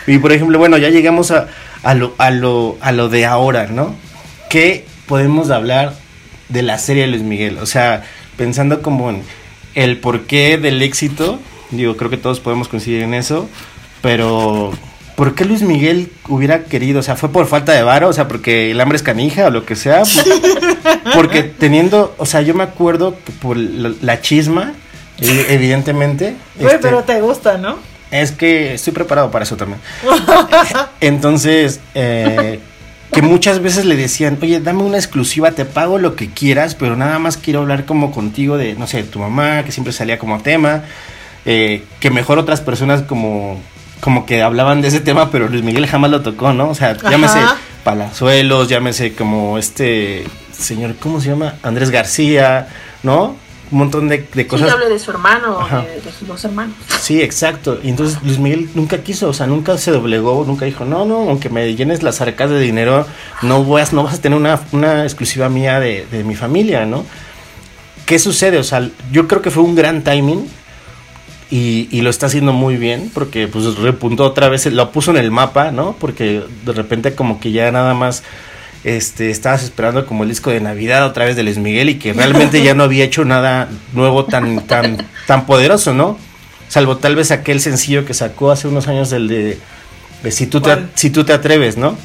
[0.07, 1.47] Y por ejemplo, bueno, ya llegamos a,
[1.83, 3.95] a, lo, a, lo, a lo de ahora, ¿no?
[4.49, 5.93] ¿Qué podemos hablar
[6.49, 7.57] de la serie de Luis Miguel?
[7.59, 8.03] O sea,
[8.37, 9.23] pensando como en
[9.75, 11.39] el porqué del éxito,
[11.71, 13.49] digo, creo que todos podemos coincidir en eso,
[14.01, 14.73] pero
[15.15, 16.99] ¿por qué Luis Miguel hubiera querido?
[16.99, 18.09] O sea, ¿fue por falta de varo?
[18.09, 20.03] O sea, porque el hambre es canija o lo que sea.
[21.13, 24.73] Porque teniendo, o sea, yo me acuerdo por la, chisma,
[25.19, 26.35] evi- evidentemente.
[26.55, 27.77] Güey, este, pero te gusta, ¿no?
[28.11, 29.79] es que estoy preparado para eso también.
[31.01, 32.59] Entonces, eh,
[33.11, 36.95] que muchas veces le decían, oye, dame una exclusiva, te pago lo que quieras, pero
[36.95, 40.19] nada más quiero hablar como contigo de, no sé, de tu mamá, que siempre salía
[40.19, 40.83] como tema,
[41.45, 43.59] eh, que mejor otras personas como,
[44.03, 46.69] como que hablaban de ese tema, pero Luis Miguel jamás lo tocó, ¿no?
[46.69, 47.55] O sea, llámese Ajá.
[47.85, 51.55] Palazuelos, llámese como este señor, ¿cómo se llama?
[51.63, 52.67] Andrés García,
[53.01, 53.35] ¿no?
[53.71, 54.71] Un montón de, de Sí, cosas.
[54.71, 56.75] hable de su hermano, de, de sus dos hermanos.
[56.99, 57.79] Sí, exacto.
[57.81, 61.15] Y entonces Luis Miguel nunca quiso, o sea, nunca se doblegó, nunca dijo, no, no,
[61.29, 63.07] aunque me llenes las arcas de dinero,
[63.41, 66.85] no, voy a- no vas a tener una, una exclusiva mía de, de mi familia,
[66.85, 67.03] ¿no?
[68.05, 68.57] ¿Qué sucede?
[68.59, 70.45] O sea, yo creo que fue un gran timing
[71.53, 75.17] y, y lo está haciendo muy bien porque pues repuntó otra vez, lo puso en
[75.17, 75.95] el mapa, ¿no?
[75.99, 78.23] Porque de repente como que ya nada más
[78.83, 82.11] este estabas esperando como el disco de Navidad otra vez de Luis Miguel y que
[82.13, 86.17] realmente ya no había hecho nada nuevo tan tan tan poderoso, ¿no?
[86.69, 89.59] Salvo tal vez aquel sencillo que sacó hace unos años el de,
[90.23, 91.95] de si tú te si tú te atreves, ¿no?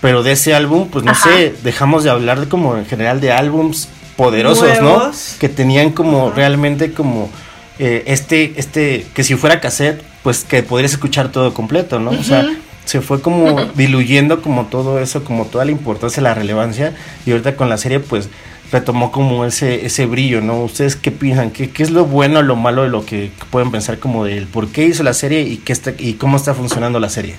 [0.00, 1.30] Pero de ese álbum, pues no Ajá.
[1.30, 5.30] sé, dejamos de hablar de como en general de álbums poderosos, Nuevos.
[5.32, 5.38] ¿no?
[5.40, 6.36] Que tenían como Ajá.
[6.36, 7.28] realmente como
[7.78, 12.10] eh, este, este, que si fuera cassette, pues que podrías escuchar todo completo, ¿no?
[12.10, 12.46] O sea,
[12.84, 16.94] se fue como diluyendo como todo eso, como toda la importancia, la relevancia,
[17.26, 18.28] y ahorita con la serie, pues
[18.70, 20.62] retomó como ese, ese brillo, ¿no?
[20.62, 21.50] ¿Ustedes qué piensan?
[21.50, 24.46] ¿Qué, qué es lo bueno o lo malo de lo que, pueden pensar como del
[24.46, 27.36] por qué hizo la serie y, qué está, y cómo está funcionando la serie?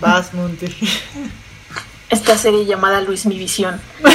[0.00, 0.66] Vas, Monty.
[2.10, 3.80] Esta serie llamada Luis Mi Visión.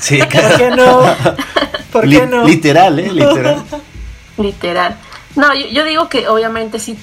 [0.00, 1.02] Sí, ¿Por qué no?
[1.92, 2.44] ¿Por Li- qué no?
[2.44, 3.10] Literal, ¿eh?
[3.12, 3.64] Literal.
[4.38, 4.96] Literal.
[5.36, 6.98] No, yo, yo digo que obviamente sí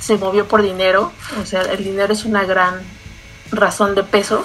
[0.00, 1.12] se movió por dinero.
[1.40, 2.80] O sea, el dinero es una gran
[3.52, 4.44] razón de peso.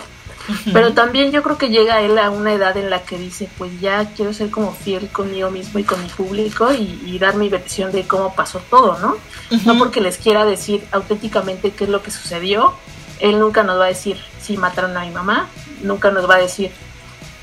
[0.73, 3.79] Pero también yo creo que llega él a una edad en la que dice, pues
[3.79, 7.49] ya quiero ser como fiel conmigo mismo y con mi público y, y dar mi
[7.49, 9.17] versión de cómo pasó todo, ¿no?
[9.65, 12.73] No porque les quiera decir auténticamente qué es lo que sucedió.
[13.19, 15.47] Él nunca nos va a decir si mataron a mi mamá,
[15.83, 16.71] nunca nos va a decir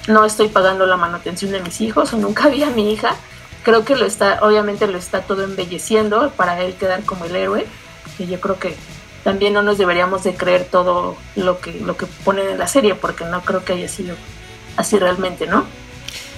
[0.06, 3.16] no estoy pagando la manutención de mis hijos o nunca vi a mi hija.
[3.62, 7.66] Creo que lo está, obviamente lo está todo embelleciendo para él quedar como el héroe.
[8.18, 8.76] Y yo creo que
[9.24, 12.94] también no nos deberíamos de creer todo lo que, lo que ponen en la serie,
[12.94, 14.14] porque no creo que haya sido
[14.76, 15.66] así realmente, ¿no?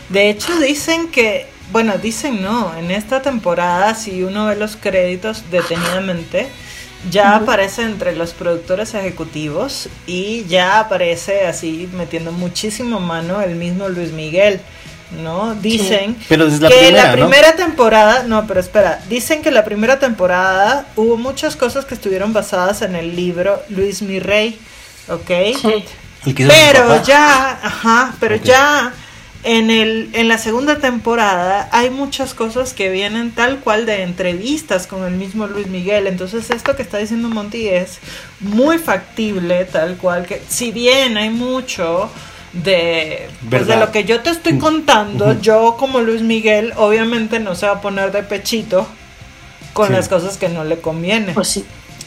[0.09, 5.51] De hecho, dicen que, bueno, dicen no, en esta temporada, si uno ve los créditos
[5.51, 6.49] detenidamente,
[7.11, 13.89] ya aparece entre los productores ejecutivos y ya aparece así metiendo muchísimo mano el mismo
[13.89, 14.61] Luis Miguel,
[15.23, 15.55] ¿no?
[15.55, 17.29] Dicen Pero desde la que primera, la ¿no?
[17.29, 22.33] primera temporada, no, pero espera, dicen que la primera temporada hubo muchas cosas que estuvieron
[22.33, 24.59] basadas en el libro Luis Mi Rey,
[25.09, 25.31] ¿ok?
[25.61, 25.85] Sí.
[26.35, 28.93] Pero ya, ajá, pero ya
[29.45, 34.87] en el en la segunda temporada hay muchas cosas que vienen tal cual de entrevistas
[34.87, 36.07] con el mismo Luis Miguel.
[36.07, 37.99] Entonces esto que está diciendo Monty es
[38.41, 42.11] muy factible, tal cual que si bien hay mucho
[42.53, 47.55] de pues, de lo que yo te estoy contando, yo como Luis Miguel obviamente no
[47.55, 48.87] se va a poner de pechito
[49.73, 49.93] con Sí.
[49.93, 51.33] las cosas que no le conviene.
[51.35, 51.65] Pues sí,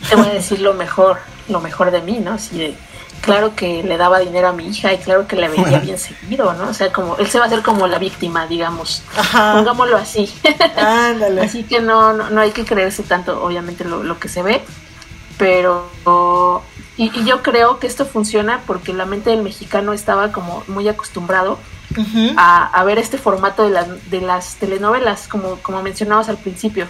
[0.09, 2.37] te voy a decir lo mejor, lo mejor de mí, ¿no?
[2.51, 2.73] De,
[3.21, 6.53] claro que le daba dinero a mi hija y claro que la veía bien seguido,
[6.53, 6.69] ¿no?
[6.69, 9.03] O sea, como él se va a hacer como la víctima, digamos.
[9.15, 9.53] Ajá.
[9.53, 10.33] Pongámoslo así.
[10.75, 11.41] Ándale.
[11.41, 14.61] Así que no, no, no hay que creerse tanto, obviamente, lo, lo que se ve.
[15.37, 15.89] Pero.
[16.97, 20.87] Y, y yo creo que esto funciona porque la mente del mexicano estaba como muy
[20.87, 21.57] acostumbrado
[22.37, 26.87] a, a ver este formato de, las de las telenovelas, como, como mencionabas al principio.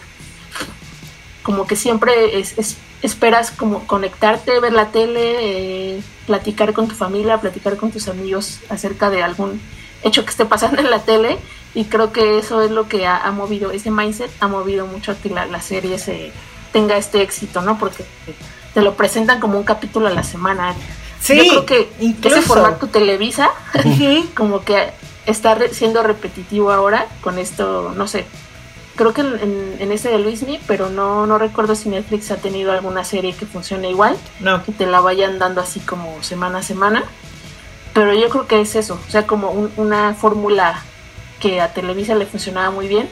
[1.44, 6.96] Como que siempre es- es- esperas como conectarte, ver la tele, eh, platicar con tu
[6.96, 9.60] familia, platicar con tus amigos acerca de algún
[10.04, 11.38] hecho que esté pasando en la tele.
[11.74, 15.14] Y creo que eso es lo que ha, ha movido, ese mindset ha movido mucho
[15.14, 16.32] a que la, la serie se
[16.74, 17.78] tenga este éxito, ¿no?
[17.80, 18.06] Porque
[18.74, 20.76] te lo presentan como un capítulo a la semana.
[21.20, 22.36] Sí, Yo creo que incluso.
[22.38, 23.50] ese formato Televisa
[24.36, 24.90] como que
[25.26, 28.26] está re- siendo repetitivo ahora con esto, no sé.
[29.02, 32.36] Creo que en, en, en ese de Luismi, pero no, no recuerdo si Netflix ha
[32.38, 34.64] tenido alguna serie que funcione igual, No.
[34.64, 37.04] que te la vayan dando así como semana a semana.
[37.94, 40.84] Pero yo creo que es eso, o sea, como un- una fórmula
[41.40, 43.10] que a Televisa le funcionaba muy bien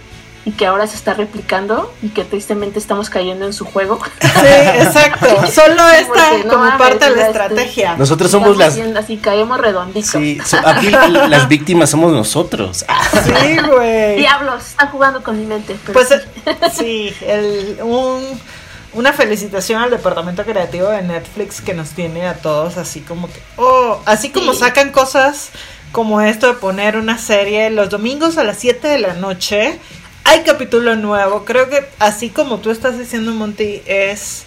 [0.50, 4.00] y que ahora se está replicando y que tristemente estamos cayendo en su juego.
[4.20, 5.28] Sí, exacto.
[5.52, 7.96] Solo porque no como mames, parte de la este- estrategia.
[7.98, 8.76] Nosotros somos las.
[8.76, 10.08] yendo así, caemos redondito.
[10.08, 12.86] Sí, so- aquí las víctimas somos nosotros.
[13.24, 14.18] Sí, güey.
[14.18, 15.76] Diablos, están jugando con mi mente.
[15.86, 16.16] Pero Pues sí.
[16.46, 18.24] eh, sí, el, un,
[18.94, 23.40] una felicitación al departamento creativo de Netflix que nos tiene a todos así como que,
[23.58, 24.60] oh, así como Sí.
[24.60, 25.50] sacan cosas
[25.92, 29.80] como esto de poner una serie los domingos a las 7 de la noche,
[30.24, 31.46] hay capítulo nuevo.
[31.46, 34.44] Creo que así como tú estás diciendo, Monty, es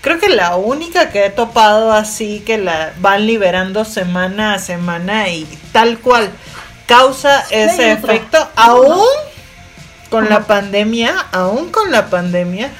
[0.00, 5.28] creo que la única que he topado así que la van liberando semana a semana
[5.30, 6.30] y tal cual
[6.86, 9.04] causa ese efecto aún
[10.08, 12.70] con la pandemia, aún con la pandemia,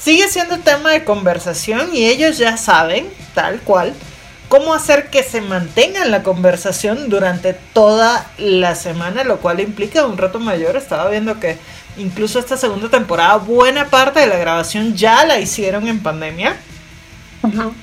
[0.00, 3.92] sigue siendo tema de conversación y ellos ya saben, tal cual,
[4.48, 10.06] cómo hacer que se mantenga en la conversación durante toda la semana, lo cual implica
[10.06, 10.76] un reto mayor.
[10.76, 11.58] Estaba viendo que
[11.98, 16.56] incluso esta segunda temporada, buena parte de la grabación ya la hicieron en pandemia.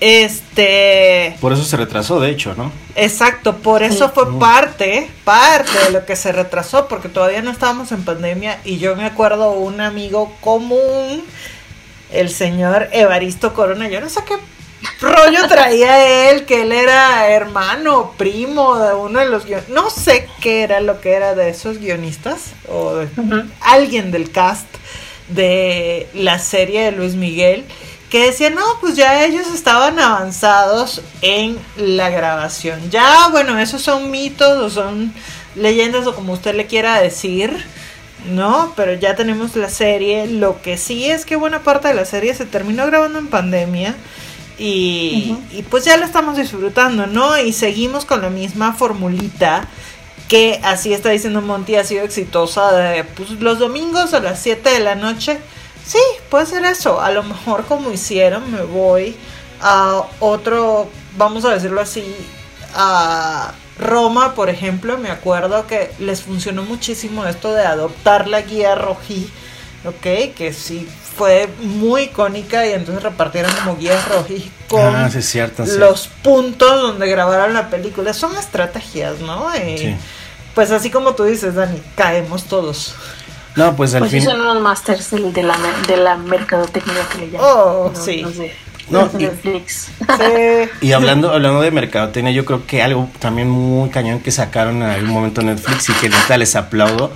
[0.02, 2.72] Este, Por eso se retrasó, de hecho, ¿no?
[2.96, 4.12] Exacto, por eso Sí.
[4.14, 8.78] fue parte, parte de lo que se retrasó, porque todavía no estábamos en pandemia y
[8.78, 11.24] yo me acuerdo un amigo común,
[12.12, 14.36] el señor Evaristo Corona, yo no sé qué
[15.00, 20.28] rollo traía él, que él era hermano, primo de uno de los guionistas, no sé
[20.42, 23.08] qué era lo que era de esos guionistas o de
[23.62, 24.68] alguien del cast
[25.30, 27.66] de la serie de Luis Miguel
[28.14, 32.92] que decía, no, pues ya ellos estaban avanzados en la grabación.
[32.92, 35.12] Ya, bueno, esos son mitos o son
[35.56, 37.66] leyendas o como usted le quiera decir,
[38.30, 38.74] ¿no?
[38.76, 40.28] Pero ya tenemos la serie.
[40.28, 43.96] Lo que sí es que buena parte de la serie se terminó grabando en pandemia.
[44.58, 45.36] Y,
[45.70, 47.38] pues ya la estamos disfrutando, ¿no?
[47.40, 49.68] Y seguimos con la misma formulita
[50.28, 54.70] que así está diciendo Monty ha sido exitosa de pues, los domingos a las 7
[54.70, 55.40] de la noche.
[55.86, 56.00] Sí,
[56.30, 57.02] puede ser eso.
[57.02, 59.16] A lo mejor como hicieron, me voy
[59.62, 62.04] a otro, vamos a decirlo así,
[62.76, 68.76] a Roma, por ejemplo, me acuerdo que les funcionó muchísimo esto de adoptar la guía
[68.76, 69.30] rojí,
[69.86, 70.34] ¿ok?
[70.36, 70.88] Que sí
[71.18, 75.78] fue muy icónica y entonces repartieron como guías rojí con Ah, sí, cierto, sí.
[75.78, 78.14] los puntos donde grabaron la película.
[78.14, 79.48] Son estrategias, ¿no?
[79.56, 79.96] Y, Sí.
[80.56, 82.94] Pues así como tú dices, Dani, caemos todos.
[83.56, 84.30] No, pues al Pues sí fin.
[84.30, 85.58] son unos masters del- de, la,
[85.88, 87.48] de la mercadotecnia que le llaman.
[87.50, 88.22] Oh, No- sí.
[88.22, 88.54] no sé.
[88.90, 89.86] No, y- Netflix.
[89.98, 90.70] Sí.
[90.82, 94.90] Y hablando, hablando de mercadotecnia, yo creo que algo también muy cañón que sacaron en
[94.90, 97.12] algún momento Netflix y que neta les aplaudo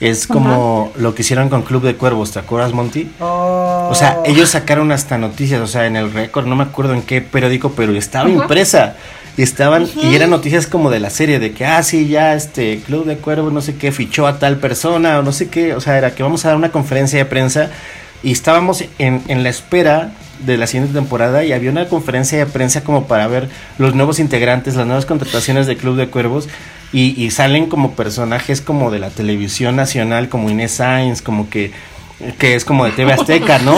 [0.00, 3.10] es como lo que hicieron con Club de Cuervos, ¿te acuerdas, Monty?
[3.20, 3.88] Oh.
[3.90, 7.02] O sea, ellos sacaron hasta noticias, o sea, en el récord, no me acuerdo en
[7.02, 8.96] qué periódico, pero estaba impresa.
[9.36, 12.80] Y estaban, y eran noticias como de la serie, de que, ah, sí, ya este
[12.84, 15.80] Club de Cuervos, no sé qué, fichó a tal persona, o no sé qué, o
[15.80, 17.70] sea, era que vamos a dar una conferencia de prensa,
[18.22, 20.12] y estábamos en, en la espera
[20.44, 24.18] de la siguiente temporada, y había una conferencia de prensa como para ver los nuevos
[24.18, 26.48] integrantes, las nuevas contrataciones de Club de Cuervos,
[26.92, 31.72] y, y salen como personajes como de la televisión nacional, como Inés Sainz, como que
[32.38, 33.76] que es como de TV Azteca, ¿no?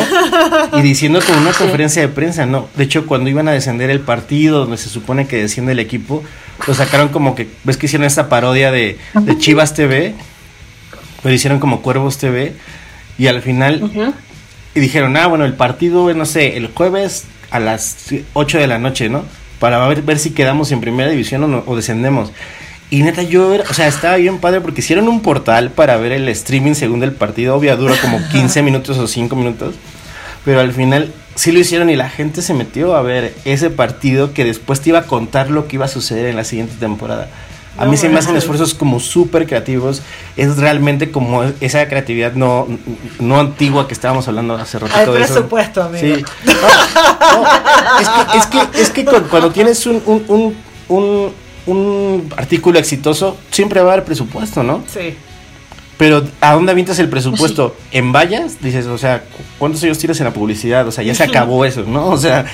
[0.76, 2.68] Y diciendo como una conferencia de prensa, ¿no?
[2.76, 6.24] De hecho, cuando iban a descender el partido, donde se supone que desciende el equipo,
[6.66, 10.14] lo sacaron como que, ves que hicieron esta parodia de, de Chivas TV,
[11.22, 12.54] pero hicieron como Cuervos TV,
[13.18, 14.14] y al final.
[14.74, 18.78] Y dijeron, ah, bueno, el partido, no sé, el jueves a las 8 de la
[18.78, 19.24] noche, ¿no?
[19.58, 22.32] Para ver, ver si quedamos en primera división o, no- o descendemos.
[22.90, 26.28] Y neta, yo, o sea, estaba bien padre porque hicieron un portal para ver el
[26.28, 27.56] streaming según del partido.
[27.56, 29.74] Obvio, dura como 15 minutos o 5 minutos.
[30.44, 34.34] Pero al final sí lo hicieron y la gente se metió a ver ese partido
[34.34, 37.28] que después te iba a contar lo que iba a suceder en la siguiente temporada.
[37.78, 40.02] A No mí se me hacen esfuerzos como súper creativos.
[40.36, 42.68] Es realmente como esa creatividad no,
[43.18, 45.34] no antigua que estábamos hablando hace ratito Hay de eso.
[45.34, 46.16] presupuesto, amigo.
[46.16, 46.24] Sí.
[46.44, 47.48] No, no,
[48.00, 50.54] es que, es que, es que cu- cuando tienes un, un,
[50.88, 51.32] un,
[51.66, 54.82] un, artículo exitoso, siempre va a haber presupuesto, ¿no?
[54.92, 55.16] Sí.
[55.96, 57.76] Pero ¿a dónde avientas el presupuesto?
[57.92, 58.60] ¿En vallas?
[58.60, 60.86] Dices, o sea, ¿cu- ¿cuántos años tienes en la publicidad?
[60.88, 62.06] O sea, ya se acabó eso, ¿no?
[62.08, 62.44] O sea,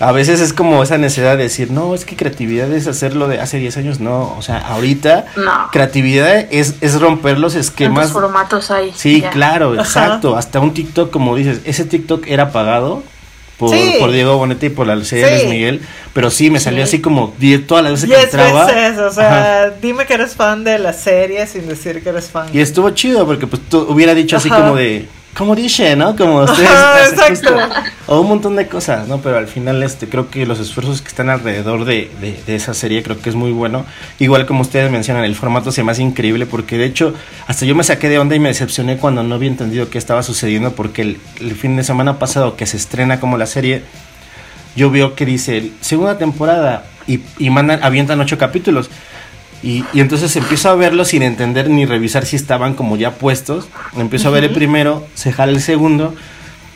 [0.00, 3.40] a veces es como esa necesidad de decir, no, es que creatividad es hacerlo de
[3.40, 4.00] hace 10 años.
[4.00, 5.68] No, o sea, ahorita No.
[5.70, 8.10] creatividad es, es romper los ¿Cuántos esquemas.
[8.12, 8.92] formatos hay?
[8.94, 9.30] Sí, Ya.
[9.30, 9.82] claro, Ajá.
[9.82, 10.36] exacto.
[10.36, 13.02] Hasta un TikTok, como dices, ese TikTok era pagado
[13.58, 13.94] por, Sí.
[14.00, 15.34] por Diego Bonetti y por la serie Sí.
[15.44, 15.80] Luis Miguel,
[16.12, 16.96] pero sí, me salió Sí.
[16.96, 18.66] así como 10 todas las veces que entraba.
[18.66, 19.10] veces, o Ajá.
[19.12, 22.48] sea, dime que eres fan de la serie sin decir que eres fan.
[22.52, 24.60] Y estuvo chido porque pues tú hubiera dicho así Ajá.
[24.62, 25.06] como de,
[25.36, 26.14] como dice, ¿no?
[26.16, 26.70] Como ustedes.
[26.70, 27.56] Hacen exacto.
[28.06, 29.18] O un montón de cosas, ¿no?
[29.20, 32.74] Pero al final este creo que los esfuerzos que están alrededor de, de- de esa
[32.74, 33.84] serie creo que es muy bueno.
[34.18, 37.14] Igual como ustedes mencionan, el formato se me hace increíble porque de hecho
[37.46, 40.22] hasta yo me saqué de onda y me decepcioné cuando no había entendido qué estaba
[40.22, 43.82] sucediendo porque el, el fin de semana pasado que se estrena como la serie,
[44.76, 48.90] yo veo que dice segunda temporada y, y mandan, avientan ocho capítulos.
[49.64, 53.66] Y, y entonces empiezo a verlo sin entender ni revisar si estaban como ya puestos.
[53.96, 56.14] Empiezo a ver el primero, se jala el segundo.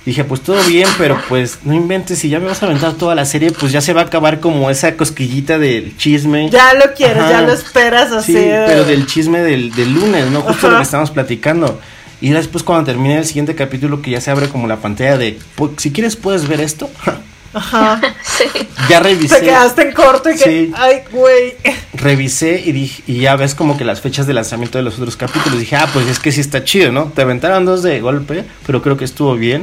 [0.07, 3.15] Dije, pues todo bien, pero pues no inventes, si ya me vas a aventar toda
[3.15, 6.49] la serie, pues ya se va a acabar como esa cosquillita del chisme.
[6.49, 7.31] Ya lo quieres, Ajá.
[7.31, 8.33] ya lo esperas así.
[8.33, 10.41] Sí, pero del chisme del, del lunes, ¿no?
[10.41, 10.71] Justo Ajá.
[10.71, 11.79] lo que estamos platicando.
[12.23, 15.39] Y después cuando termine el siguiente capítulo que ya se abre como la pantalla de,
[15.59, 16.89] "Pu- si quieres puedes ver esto.
[17.55, 18.01] Ajá.
[18.39, 18.45] Sí.
[18.89, 19.41] ya revisé.
[19.41, 20.45] Te quedaste en corto y que.
[20.45, 20.73] Sí.
[20.77, 21.55] Ay, güey.
[21.95, 25.17] revisé y dije, y ya ves como que las fechas de lanzamiento de los otros
[25.17, 25.59] capítulos.
[25.59, 27.07] Dije, ah, pues es que sí está chido, ¿no?
[27.07, 29.63] Te aventaron dos de golpe, pero creo que estuvo bien.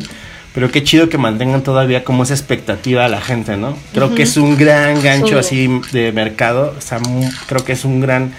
[0.53, 3.77] Pero qué chido que mantengan todavía como esa expectativa a la gente, ¿no?
[3.93, 5.67] Creo que es un gran gancho Sí.
[5.67, 6.73] así de mercado.
[6.77, 6.99] O sea,
[7.47, 8.33] creo que es un gran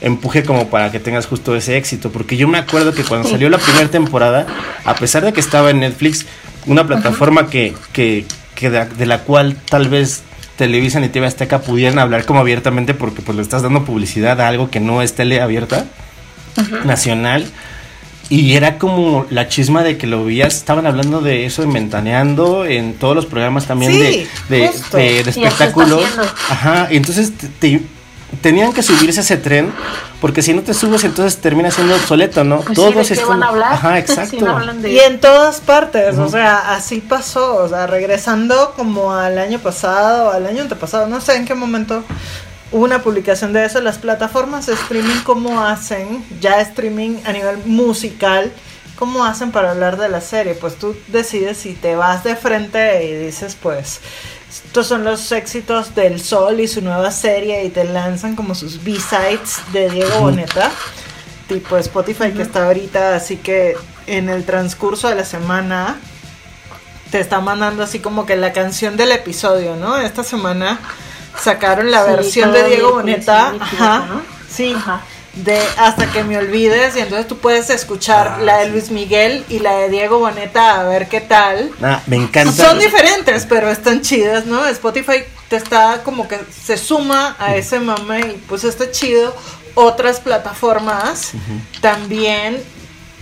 [0.00, 2.10] empuje como para que tengas justo ese éxito.
[2.10, 4.46] Porque yo me acuerdo que cuando salió la primera temporada,
[4.84, 6.26] a pesar de que estaba en Netflix,
[6.66, 8.24] una plataforma que, que,
[8.56, 10.22] que de, de la cual tal vez
[10.56, 14.48] Televisa y TV Azteca pudieran hablar como abiertamente porque pues le estás dando publicidad a
[14.48, 15.84] algo que no es tele abierta,
[16.84, 17.46] nacional.
[18.28, 22.64] Y era como la chisma de que lo veías, estaban hablando de eso en Ventaneando,
[22.66, 26.02] en todos los programas también Sí, de, de, de- espectáculos.
[26.50, 27.82] Ajá, y entonces te- te-
[28.42, 29.72] tenían que subirse a ese tren,
[30.20, 32.60] porque si no te subes entonces termina siendo obsoleto, ¿no?
[32.60, 33.72] Pues sí, ¿de qué están- van a hablar?
[33.74, 34.44] Ajá, Si exacto.
[34.44, 39.12] no hablan de- Y en todas partes, o sea, así pasó, o sea, regresando como
[39.14, 42.02] al año pasado, al año antepasado, no sé en qué momento
[42.72, 47.58] hubo una publicación de eso, las plataformas de streaming, ¿cómo hacen ya streaming a nivel
[47.64, 48.50] musical?
[48.98, 50.54] ¿Cómo hacen para hablar de la serie?
[50.54, 54.00] Pues tú decides si te vas de frente y dices, pues,
[54.64, 58.82] estos son los éxitos del Sol y su nueva serie y te lanzan como sus
[58.82, 60.70] B-sides de Diego Boneta,
[61.48, 63.76] tipo Spotify que está ahorita, así que
[64.06, 65.96] en el transcurso de la semana
[67.10, 69.96] te está mandando así como que la canción del episodio, ¿no?
[69.96, 70.78] Esta semana
[71.40, 74.22] sacaron la Sí, versión de Diego Boneta, ajá, ¿no?
[74.50, 75.00] sí, Ajá.
[75.36, 78.70] De Hasta que me olvides y entonces tú puedes escuchar Ah, la de.
[78.70, 81.70] Luis Miguel y la de Diego Boneta a ver qué tal.
[81.82, 82.52] Ah, me encanta.
[82.52, 84.66] Son diferentes, pero están chidas, ¿no?
[84.66, 89.34] Spotify te está como que se suma a ese mame y pues está chido.
[89.78, 91.32] Otras plataformas
[91.82, 92.62] también,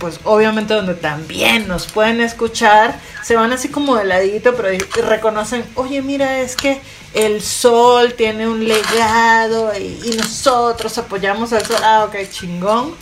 [0.05, 4.69] pues obviamente donde también nos pueden escuchar, se van así como de ladito, pero
[5.07, 6.79] reconocen, oye, mira, es que
[7.15, 11.77] el sol tiene un legado y, y nosotros apoyamos al sol.
[11.83, 12.93] Ah, ok, chingón.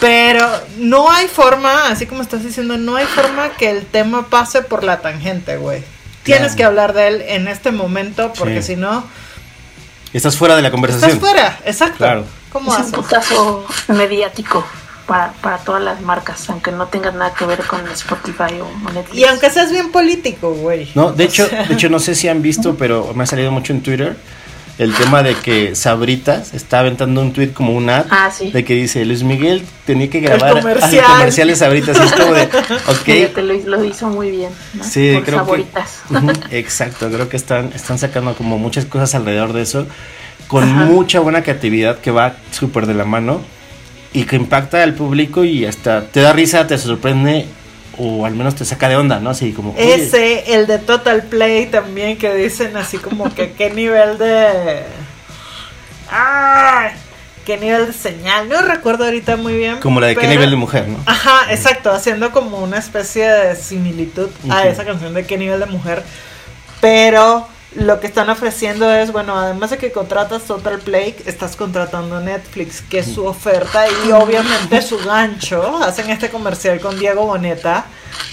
[0.00, 0.44] Pero
[0.78, 4.82] no hay forma, así como estás diciendo, no hay forma que el tema pase por
[4.82, 5.84] la tangente, güey.
[6.24, 6.56] Tienes Claro.
[6.56, 8.74] que hablar de él en este momento porque Sí.
[8.74, 9.04] si no,
[10.12, 11.10] Estás fuera de la conversación.
[11.12, 11.60] estás fuera.
[11.64, 11.98] Exacto.
[11.98, 12.24] Claro.
[12.50, 14.66] ¿Cómo Es un putazo mediático
[15.06, 19.18] para, para todas las marcas, aunque no tengan nada que ver con Spotify o Netflix.
[19.18, 20.88] Y aunque seas bien político, güey.
[20.94, 23.26] No, de O hecho, sea, de hecho no sé si han visto, pero me ha
[23.26, 24.16] salido mucho en Twitter
[24.78, 28.50] el tema de que Sabritas está aventando un tweet como un ad Ah, sí.
[28.50, 31.02] de que dice Luis Miguel tenía que grabar comercial.
[31.06, 34.50] al comercial de Sabritas es como de Fíjate, ok lo, lo hizo muy bien.
[34.74, 34.84] ¿no?
[34.84, 36.00] sí Por creo favoritas.
[36.50, 39.86] que exacto creo que están están sacando como muchas cosas alrededor de eso
[40.46, 40.84] con Ajá.
[40.84, 43.40] mucha buena creatividad que va súper de la mano
[44.12, 47.46] y que impacta al público y hasta te da risa te sorprende
[47.98, 51.22] o al menos te saca de onda no así como oye, Ese, el de Total
[51.22, 54.82] Play también, que dicen así como que qué nivel de...
[56.10, 56.90] ¡Ah!
[57.44, 58.48] ¿Qué nivel de señal?
[58.48, 59.78] No recuerdo ahorita muy bien.
[59.78, 63.54] como la de qué nivel de mujer no Ajá, exacto, haciendo como una especie de
[63.54, 66.02] similitud a esa canción de qué nivel de mujer.
[66.80, 67.46] Pero
[67.76, 72.80] lo que están ofreciendo es, bueno, además de que contratas Total Play, estás contratando Netflix,
[72.80, 75.76] que es su oferta y obviamente su gancho.
[75.82, 77.86] Hacen este comercial con Diego Boneta,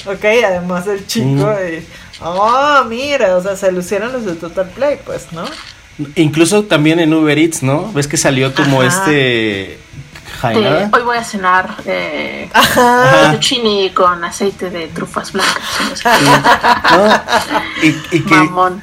[0.06, 0.26] ¿ok?
[0.46, 1.46] Además del chico.
[1.46, 1.74] Mm.
[1.74, 1.86] y,
[2.22, 5.44] oh, mira, o sea, se lucieron los de Total Play, pues, ¿no?
[6.16, 7.92] Incluso también en Uber Eats, ¿no?
[7.94, 9.06] Ves que salió como Ajá.
[9.12, 9.78] este
[10.44, 10.90] Jainada.
[10.92, 15.64] hoy voy a cenar eh, fettuccini con aceite de trufas blancas.
[17.82, 18.24] Y, y qué.
[18.24, 18.82] que Mamón.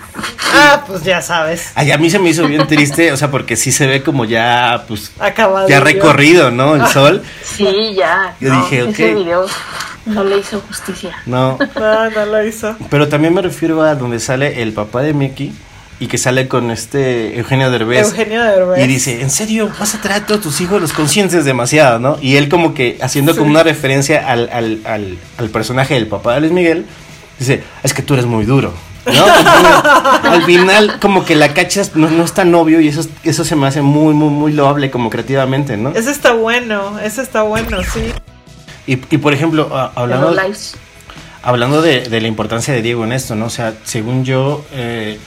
[0.55, 1.73] Ah, pues ya sabes.
[1.75, 4.25] ay, a mí se me hizo bien triste, o sea, porque sí se ve como
[4.25, 5.69] ya, pues, Acabado.
[5.69, 6.75] ya recorrido, ¿no?
[6.75, 7.23] El sol.
[7.43, 8.35] Sí, ya.
[8.41, 9.19] Yo no, dije, Ese ok.
[9.19, 9.47] video
[10.07, 11.17] no le hizo justicia.
[11.27, 11.59] No.
[11.77, 12.75] No, no lo hizo.
[12.91, 15.53] Pero también me refiero a donde sale el papá de Mickey
[16.01, 18.09] y que sale con este Eugenio Derbez.
[18.09, 18.83] Eugenio Derbez.
[18.83, 20.81] Y dice, ¿en serio vas a traer a todos tus hijos?
[20.81, 22.17] Los consientes demasiado, ¿no?
[22.21, 26.35] Y él como que haciendo como una referencia al, al, al, al personaje del papá
[26.35, 26.87] de Luis Miguel,
[27.39, 28.73] dice, es que tú eres muy duro.
[29.07, 29.13] ¿no?
[29.13, 33.45] Entonces, al final como que la cachas no, no es tan obvio y eso, eso
[33.45, 35.91] se me hace muy, muy, muy loable como creativamente, ¿no?
[35.91, 38.13] Ese está bueno, ese está bueno, sí.
[38.87, 40.37] Y, y por ejemplo, a- De hablando...
[41.43, 43.47] Hablando de, de la importancia de Diego en esto, ¿no?
[43.47, 45.19] O sea, según yo, eh,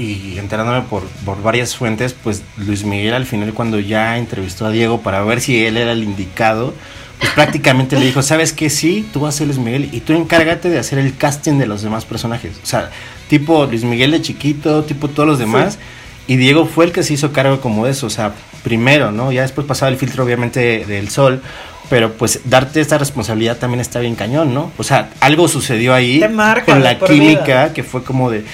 [0.00, 4.70] y enterándome por, por varias fuentes, pues Luis Miguel al final cuando ya entrevistó a
[4.70, 6.72] Diego para ver si él era el indicado,
[7.18, 8.70] pues prácticamente le dijo, ¿sabes qué?
[8.70, 11.66] Sí, tú vas a ser Luis Miguel y tú encárgate de hacer el casting de
[11.66, 12.52] los demás personajes.
[12.62, 12.90] O sea,
[13.28, 15.78] tipo Luis Miguel de chiquito, tipo todos los demás.
[16.26, 18.32] Y Diego fue el que se hizo cargo como de eso, o sea,
[18.62, 19.32] primero, ¿no?
[19.32, 21.42] Ya después pasaba el filtro obviamente del sol,
[21.90, 24.72] pero pues darte esta responsabilidad también está bien cañón, ¿no?
[24.78, 26.20] O sea, algo sucedió ahí
[26.64, 27.72] con la química vida.
[27.74, 28.44] que fue como de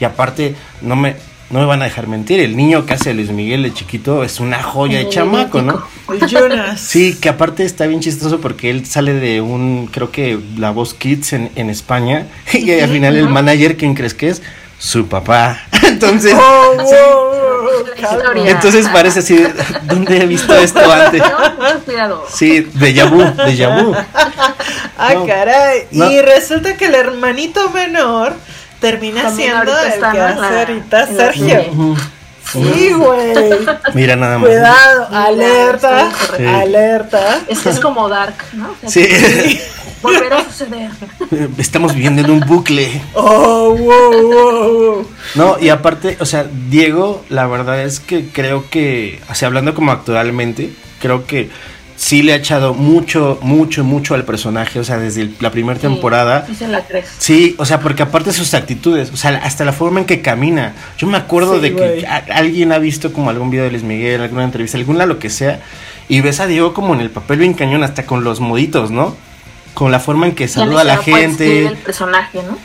[0.00, 1.16] y aparte no me
[1.48, 4.40] no me van a dejar mentir, el niño que hace Luis Miguel de chiquito es
[4.40, 5.86] una joya de chamaco, ¿no?
[6.12, 6.80] El Jonas.
[6.88, 10.94] Sí, que aparte está bien chistoso porque él sale de un, creo que la voz
[10.94, 14.42] Kids en, en España y al final el manager, ¿quién crees que es?
[14.78, 15.60] Su papá.
[15.84, 17.36] Entonces, Oh, wow,
[18.46, 19.42] entonces parece así,
[19.84, 21.22] ¿dónde he visto esto antes?
[21.96, 22.22] No.
[22.28, 23.94] Sí, de vu, de vu.
[24.98, 25.26] Ah, No.
[25.26, 25.86] caray.
[25.92, 26.10] No.
[26.10, 28.34] Y resulta que el hermanito menor
[28.80, 31.96] termina También siendo el que hace ahorita Sergio.
[32.52, 33.34] Sí, güey.
[33.94, 34.48] Mira nada más.
[34.48, 36.44] Cuidado, Mira, alerta, Sí.
[36.46, 37.40] alerta.
[37.48, 38.70] Es, es como Dark, ¿no?
[38.70, 39.60] O sea, Sí,
[40.02, 40.90] Volverá a suceder.
[41.58, 43.02] estamos viviendo en un bucle.
[43.14, 45.10] Oh, wow, wow, wow.
[45.34, 49.74] No, y aparte, o sea, Diego, la verdad es que creo que, o sea, hablando
[49.74, 50.70] como actualmente,
[51.00, 51.50] creo que
[51.96, 55.78] sí le ha echado mucho, mucho, mucho al personaje, o sea, desde el- la primera
[55.80, 56.44] temporada.
[56.46, 57.06] Sí, se la crees.
[57.18, 60.74] Sí, o sea, porque aparte sus actitudes, o sea, hasta la forma en que camina.
[60.98, 63.82] Yo me acuerdo Sí, de que a- alguien ha visto como algún video de Luis
[63.82, 65.60] Miguel, alguna entrevista, alguna lo que sea,
[66.08, 69.16] y ves a Diego como en el papel bien cañón, hasta con los moditos, ¿no?
[69.74, 71.66] Con la forma en que saluda a la gente.
[71.66, 72.56] el personaje, ¿no?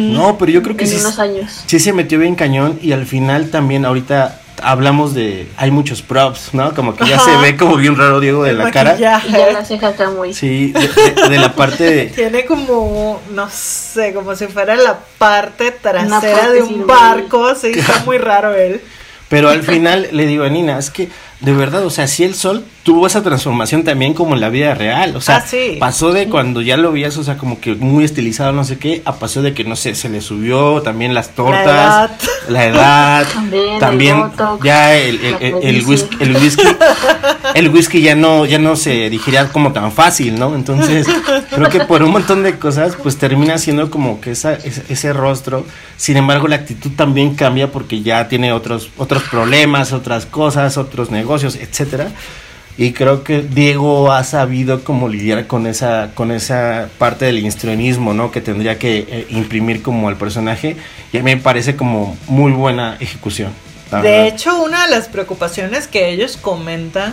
[0.00, 1.62] No, pero yo creo que en sí, unos años.
[1.66, 6.54] sí se metió bien cañón y al final también ahorita hablamos de hay muchos props,
[6.54, 6.74] ¿no?
[6.74, 7.24] Como que ya Ajá.
[7.24, 8.96] se ve como bien raro Diego de El la cara.
[8.96, 10.32] Y ya la ceja acá muy.
[10.34, 14.98] Sí, de, de- de la parte de Tiene como, no sé, como si fuera la
[15.18, 17.54] parte trasera de un barco.
[17.54, 18.80] Sí, está muy raro él.
[19.28, 21.08] Pero al final le digo a Nina, es que
[21.40, 24.74] de verdad, o sea, si el sol tuvo esa transformación también como en la vida
[24.74, 25.76] real, o sea, Ah, sí.
[25.78, 29.00] pasó de cuando ya lo veías, o sea, como que muy estilizado, no sé qué,
[29.04, 32.10] a pasó de que, no sé, se le subió también las tortas, edad.
[32.48, 36.62] la edad, También, el también botox, ya el, el- la el- el whisky, el whisky,
[37.54, 40.54] el whisky ya no, ya no se digería como tan fácil, ¿no?
[40.54, 41.06] Entonces,
[41.50, 45.12] creo que por un montón de cosas, pues termina siendo como que esa, ese, ese
[45.12, 45.64] rostro,
[45.96, 51.10] sin embargo, la actitud también cambia porque ya tiene otros, otros problemas, otras cosas, otros
[51.10, 52.10] negocios, etcétera.
[52.76, 58.14] Y creo que Diego ha sabido cómo lidiar con esa, con esa parte del histrionismo,
[58.14, 58.30] ¿no?
[58.30, 60.76] Que tendría que eh, imprimir como al personaje.
[61.12, 63.52] Y a mí me parece como muy buena ejecución.
[63.90, 64.26] De verdad.
[64.26, 67.12] hecho, una de las preocupaciones que ellos comentan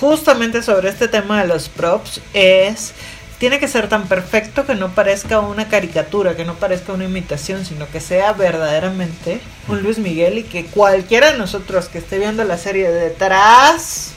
[0.00, 2.94] justamente sobre este tema de los props es
[3.40, 7.64] tiene que ser tan perfecto que no parezca una caricatura, que no parezca una imitación,
[7.64, 12.44] sino que sea verdaderamente un Luis Miguel y que cualquiera de nosotros que esté viendo
[12.44, 14.12] la serie de detrás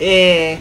[0.00, 0.58] eh,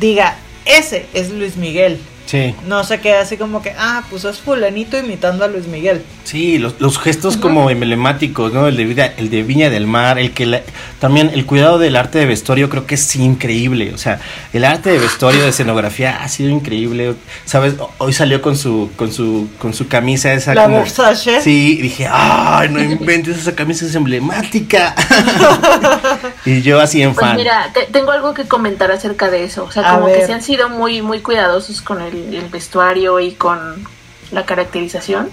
[0.00, 2.00] diga, ese es Luis Miguel.
[2.26, 6.02] Sí, No se quede así como que, ah, pues es fulanito imitando a Luis Miguel.
[6.24, 8.66] sí, los, los gestos como emblemáticos, ¿no?
[8.66, 10.62] El de, Vida- el de Viña del Mar, el que la-
[11.00, 14.20] también el cuidado del arte de vestuario creo que es increíble, o sea,
[14.54, 17.14] el arte de vestuario de escenografía ha sido increíble,
[17.44, 17.74] ¿sabes?
[17.98, 21.42] Hoy salió con su con su con su camisa esa La como Versace.
[21.42, 24.94] Sí, y dije, "Ay, no inventes, esa camisa es emblemática."
[26.46, 27.36] y yo así en Pues fan.
[27.36, 29.64] mira, te- tengo algo que comentar acerca de eso.
[29.64, 33.20] O sea, A como que se han sido muy, muy cuidadosos con el, el vestuario
[33.20, 33.86] y con
[34.30, 35.30] la caracterización.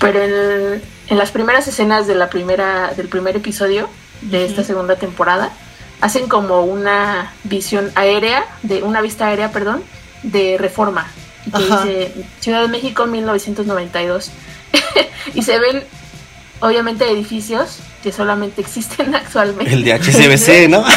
[0.00, 3.88] Pero en, en las primeras escenas de la primera, del primer episodio
[4.22, 5.52] de esta segunda temporada,
[6.00, 9.82] hacen como una visión aérea, de una vista aérea, perdón,
[10.22, 11.06] de reforma.
[11.46, 11.84] Y que Ajá.
[11.84, 14.30] dice Ciudad de México 1992.
[15.34, 15.84] y se ven,
[16.60, 19.72] obviamente, edificios que solamente existen actualmente.
[19.72, 20.84] El de HCBC, ¿no?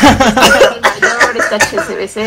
[1.38, 2.18] Está HSBC,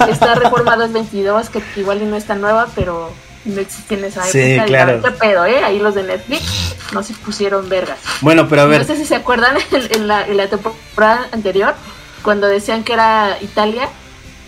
[0.00, 3.10] está, está Reforma 222, que igual y no es tan nueva, pero
[3.44, 4.32] no existía en esa época.
[4.32, 5.02] Sí, Y, a claro.
[5.02, 5.64] ¿Qué pedo, eh?
[5.64, 7.98] Ahí los de Netflix no se pusieron vergas.
[8.20, 11.28] Bueno, pero a ver, No sé si se acuerdan en, en la, en la temporada
[11.32, 11.74] anterior,
[12.22, 13.88] cuando decían que era Italia,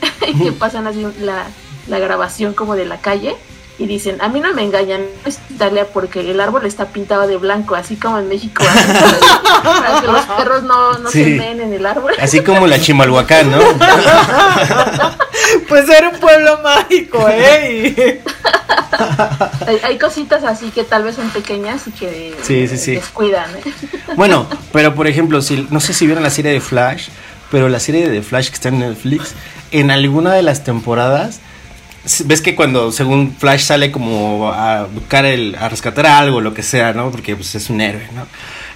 [0.26, 1.46] y que pasan así la,
[1.88, 3.36] la grabación como de la calle.
[3.80, 7.26] Y dicen, a mí no me engañan, no es Italia porque el árbol está pintado
[7.26, 8.62] de blanco, así como en México.
[9.64, 11.24] para, que los perros no, no Sí.
[11.24, 12.12] se meen en el árbol.
[12.20, 13.58] así como la Chimalhuacán, ¿no?
[15.68, 18.20] Pues era un pueblo mágico, ¿eh?
[19.66, 22.94] Hay, hay cositas así que tal vez son pequeñas y que Sí, sí, sí.
[22.96, 23.48] descuidan.
[23.56, 23.62] ¿eh?
[24.16, 27.08] Bueno, pero por ejemplo, si no sé si vieron la serie de Flash,
[27.50, 29.34] pero la serie de Flash que está en Netflix,
[29.70, 31.40] en alguna de las temporadas,
[32.24, 36.62] ves que cuando según Flash sale como a buscar el, a rescatar algo, lo que
[36.62, 37.10] sea, ¿no?
[37.10, 38.26] Porque pues es un héroe, ¿no?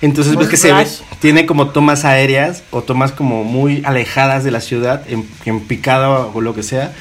[0.00, 0.86] Entonces ves que se ve,
[1.20, 6.30] tiene como tomas aéreas o tomas como muy alejadas de la ciudad, en, en picado
[6.34, 6.92] o lo que sea,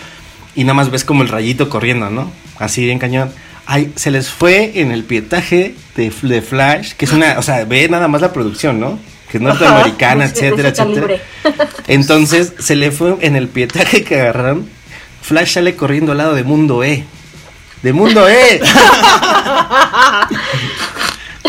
[0.55, 2.31] y nada más ves como el rayito corriendo, ¿no?
[2.59, 3.31] Así bien cañón.
[3.65, 7.65] Ay, se les fue en el pietaje de, de Flash, que es una, o sea,
[7.65, 8.99] ve nada más la producción, ¿no?
[9.29, 11.15] Que es norteamericana, etcétera, etcétera.
[11.87, 14.69] Entonces se le fue en el pietaje que agarraron.
[15.23, 17.05] Flash sale corriendo al lado de Mundo E.
[17.81, 18.61] De Mundo E.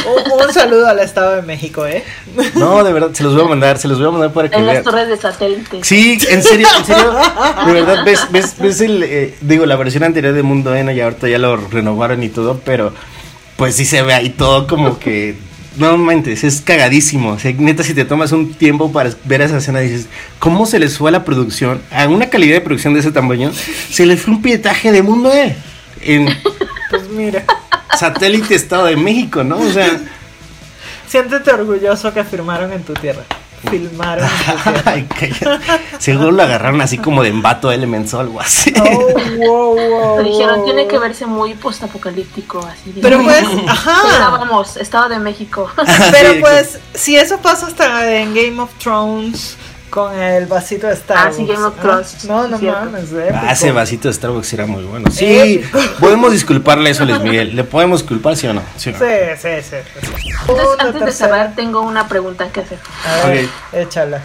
[0.07, 2.05] un, un saludo al Estado de México, ¿eh?
[2.55, 4.57] No, de verdad, se los voy a mandar, se los voy a mandar para que
[4.57, 5.81] En las torres de satélite.
[5.83, 7.15] Sí, en serio, en serio.
[7.67, 11.01] De verdad, ves, ves, ves el, eh, digo, la versión anterior de Mundo N y
[11.01, 12.93] ahorita ya lo renovaron y todo, pero
[13.57, 15.37] pues sí se ve ahí todo como que,
[15.77, 17.31] no mentes, es cagadísimo.
[17.31, 20.07] O sea, neta, si te tomas un tiempo para ver esa escena, dices,
[20.39, 21.81] ¿cómo se les fue a la producción?
[21.91, 23.53] A una calidad de producción de ese tamaño,
[23.91, 25.57] se les fue un pietaje de Mundo E.
[26.03, 26.29] En
[26.91, 27.45] Pues mira,
[27.99, 29.59] satélite Estado de México, ¿no?
[29.59, 30.01] O sea,
[31.09, 33.25] siéntete orgulloso que firmaron en tu tierra.
[33.71, 34.29] Filmaron
[34.85, 35.09] ay,
[35.99, 38.73] seguro lo agarraron así como de embato Elements o algo así.
[38.81, 39.09] Oh,
[39.39, 40.65] wow, wow, Me dijeron, wow.
[40.65, 42.95] tiene que verse muy postapocalíptico, así.
[43.01, 44.01] Pero pues, ajá.
[44.13, 45.71] Estábamos, Estado de México.
[46.11, 49.57] Pero Sí, pues, si eso pasa hasta en Game of Thrones
[49.95, 51.81] con el vasito de Star Ah, sí, Game of ¿ah?
[51.81, 52.81] Thrones, No, no cierto.
[52.81, 53.05] mames.
[53.33, 55.09] Ah, ese vasito de Starbucks era muy bueno.
[55.09, 55.25] Sí,
[55.63, 55.79] Épico.
[56.01, 57.55] podemos disculparle eso a Luis Miguel.
[57.55, 58.63] ¿Le podemos culpar, sí o no?
[58.77, 58.99] ¿Sí no?
[58.99, 59.05] Sí,
[59.41, 59.77] sí, sí.
[60.01, 60.09] sí.
[60.41, 62.79] Entonces, Una antes de cerrar, tengo una pregunta que hacer.
[63.23, 63.51] A ver, Ok.
[63.75, 64.21] échala.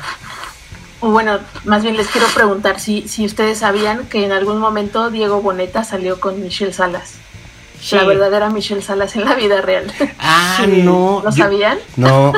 [1.01, 5.11] O Bueno, más bien les quiero preguntar si, si ustedes sabían que en algún momento
[5.11, 7.11] Diego Boneta salió con Michelle Salas.
[7.81, 7.95] Sí.
[7.95, 9.85] la verdadera Michelle Salas en la vida real.
[10.19, 10.81] Ah, Sí.
[10.83, 11.21] no.
[11.23, 11.77] ¿Lo yo- sabían?
[11.95, 12.33] No,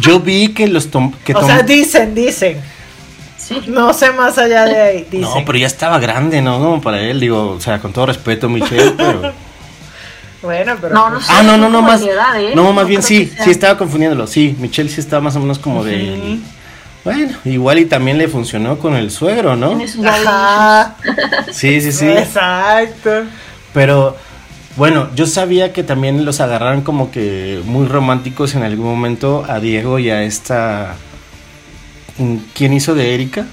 [0.00, 2.62] yo vi que los tom que O tom- sea, dicen, dicen.
[3.46, 3.62] Sí.
[3.68, 5.20] No sé más allá de ahí, dicen.
[5.20, 6.58] No, pero ya estaba grande, ¿no?
[6.58, 9.32] Como para él, digo, o sea, con todo respeto, Michelle, pero...
[10.42, 10.94] Bueno, pero.
[10.94, 11.26] No, no sé.
[11.30, 12.02] Ah, no, no, no, como más.
[12.02, 12.52] edad, ¿eh?
[12.54, 14.26] No, más No bien sí, sí estaba confundiéndolo.
[14.26, 16.38] Sí, Michelle sí estaba más o menos como de.
[17.04, 19.78] Bueno, igual y también le funcionó con el suegro, ¿no?
[20.04, 20.96] Ajá.
[21.52, 22.06] Sí, sí, sí.
[22.06, 23.24] Exacto.
[23.72, 24.16] Pero
[24.76, 29.60] bueno, yo sabía que también los agarraron como que muy románticos en algún momento a
[29.60, 30.96] Diego y a esta.
[32.54, 33.46] ¿Quién hizo de Erika?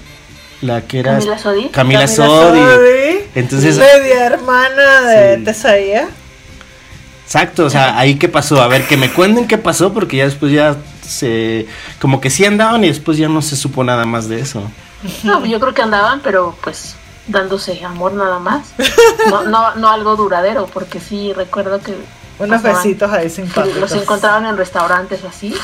[0.62, 1.12] La que era.
[1.18, 1.68] Camila Sodi.
[1.68, 2.58] Camila Camila Sodi.
[2.60, 5.44] Sodi, Entonces- Media hermana de Sí.
[5.44, 6.08] Tesaía.
[7.26, 8.62] Exacto, o sea, ahí qué pasó.
[8.62, 11.66] A ver, que me cuenten qué pasó porque ya después ya se.
[12.00, 14.62] Como que sí andaban y después ya no se supo nada más de eso.
[15.22, 16.96] No, yo creo que andaban, pero pues
[17.26, 18.68] dándose amor nada más.
[19.30, 21.94] No, no, no algo duradero, porque sí recuerdo que
[22.38, 23.80] Unos pasaban- besitos ahí simpáticos.
[23.80, 25.54] los encontraban en restaurantes o así.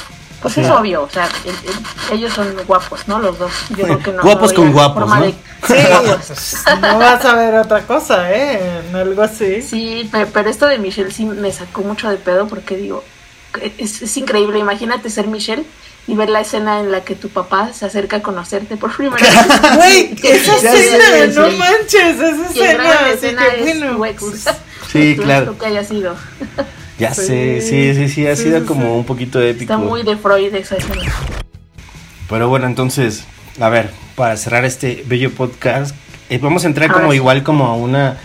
[0.42, 0.60] Pues Sí.
[0.62, 3.18] es obvio, o sea, el- el- ellos son guapos, ¿no?
[3.18, 3.52] Los dos.
[3.70, 4.22] Yo creo que no.
[4.22, 5.20] Guapos no con guapos, ¿no?
[5.22, 5.74] de- Sí,
[6.06, 8.80] pues, no vas a ver otra cosa, ¿eh?
[8.88, 9.60] En algo así.
[9.60, 13.04] Sí, pe- pero esto de Michelle sí me sacó mucho de pedo porque digo,
[13.76, 15.64] es, es increíble, imagínate ser Michelle
[16.06, 19.22] y ver la escena en la que tu papá se acerca a conocerte por primera
[19.22, 19.36] vez.
[19.76, 21.56] Güey, esa escena, no sí.
[21.58, 22.90] manches, esa Y escena.
[22.92, 24.24] Así escena que es bueno, tu ex.
[24.90, 25.46] Sí, claro.
[25.46, 26.16] lo que haya sido.
[27.00, 27.26] Ya Sí.
[27.26, 29.72] sé, sí, sí, sí, ha Sí, sido sí, como un poquito épico.
[29.72, 30.84] Está muy de Freud escena.
[32.28, 33.24] Pero bueno, entonces,
[33.58, 35.96] a ver, para cerrar este bello podcast,
[36.28, 37.16] eh, vamos a entrar A como ver.
[37.16, 38.18] igual como a una,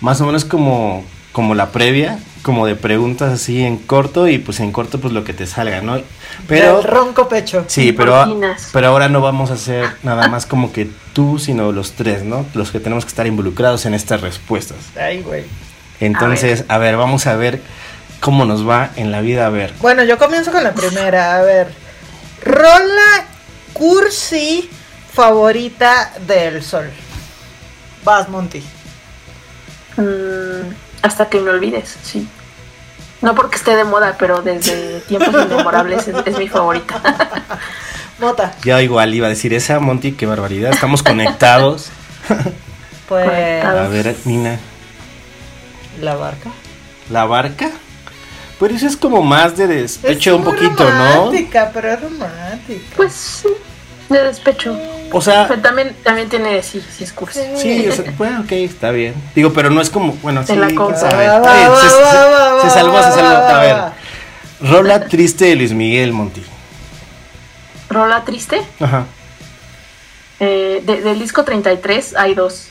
[0.00, 4.58] más o menos como, como la previa, como de preguntas así en corto y pues
[4.60, 6.00] en corto pues lo que te salga, ¿no?
[6.48, 6.80] Pero...
[6.82, 7.64] ronco pecho.
[7.68, 8.40] Sí, pero,
[8.72, 12.46] pero ahora no vamos a hacer nada más como que tú, sino los tres, ¿no?
[12.54, 14.78] Los que tenemos que estar involucrados en estas respuestas.
[14.98, 15.44] Ay, güey.
[16.00, 17.60] Entonces, a ver, vamos a ver
[18.22, 19.46] cómo nos va en la vida.
[19.46, 21.36] A ver, Bueno, yo comienzo con la primera.
[21.36, 21.68] A ver.
[22.42, 23.26] Rola
[23.74, 24.70] cursi
[25.12, 26.88] favorita del sol.
[28.04, 28.62] Vas, Monty.
[29.96, 32.26] Mm, hasta que me olvides, sí.
[33.20, 37.00] No porque esté de moda, pero desde tiempos inmemorables es, es mi favorita.
[38.18, 38.54] Mota.
[38.62, 40.72] yo igual iba a decir esa, Monty, qué barbaridad.
[40.72, 41.88] Estamos conectados.
[43.08, 43.64] Pues.
[43.64, 44.60] A ver, Nina,
[46.00, 46.50] La barca.
[47.10, 47.70] ¿la barca?
[48.62, 51.14] Pero eso es como más de despecho Es un poquito, ¿no?
[51.16, 52.94] Romántica, pero es romántica.
[52.96, 53.48] Pues sí,
[54.08, 54.78] de despecho.
[55.10, 57.40] O sea, Pero también, también tiene, sí, sí es cursi.
[57.56, 59.14] sí, o sea, bueno, ok, está bien.
[59.34, 62.60] Digo, pero no es como, bueno, sí, la Está bien, va, se, va, se- va,
[62.60, 63.28] se va, salvó, se salvó.
[63.28, 66.44] va, A ver, rola triste de Luis Miguel, Monty.
[67.90, 68.62] Rola triste.
[68.78, 69.06] Ajá.
[70.38, 72.68] Eh, de- del disco 33 hay dos.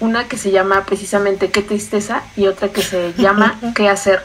[0.00, 4.22] Una que se llama precisamente Qué tristeza y otra que se llama ¿Qué hacer?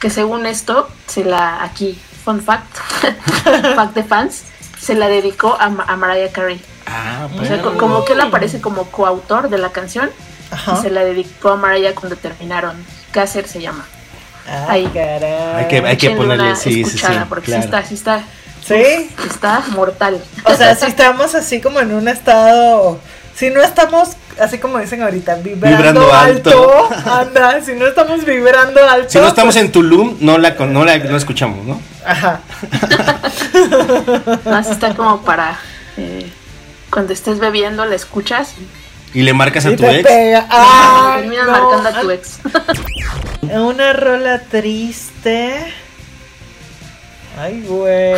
[0.00, 2.66] Que según esto, se la aquí, fun fact,
[3.74, 4.42] fact de fans,
[4.80, 6.60] se la dedicó a, a Mariah Carey.
[6.86, 7.62] Ah, O sea, bueno.
[7.72, 10.10] co- como que él aparece como coautor de la canción
[10.50, 10.76] Ajá.
[10.78, 12.76] y se la dedicó a Mariah cuando terminaron.
[13.12, 13.84] ¿Qué hacer se llama?
[14.68, 14.90] Ay, Ahí.
[14.94, 15.54] caray.
[15.56, 17.62] Hay que- hay que ponerle- una sí, sí, escuchada sí, porque claro.
[17.62, 18.22] sí está, sí está,
[18.66, 19.10] ¿Sí?
[19.28, 20.22] está mortal.
[20.44, 22.98] O sea, si estamos así como en un estado.
[23.38, 27.10] Si no estamos, así como dicen ahorita, vibrando, Vibrando alto, alto.
[27.14, 29.10] anda, si no estamos vibrando alto.
[29.10, 31.80] Si no estamos pues- en Tulum, no la, con- no la no escuchamos, ¿no?
[32.04, 32.40] Ajá.
[34.52, 35.56] Así está como para
[35.96, 36.28] eh,
[36.90, 38.54] cuando estés bebiendo, la escuchas
[39.14, 40.44] Y le marcas a Y tu te ex.
[40.50, 41.52] Ah, terminas no.
[41.52, 42.40] marcando a tu ex.
[43.42, 45.54] Una rola triste.
[47.40, 48.16] Ay, güey.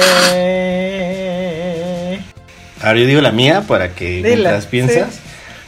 [2.83, 5.14] Ahora yo digo la mía para que Dila, mientras piensas.
[5.14, 5.20] sí.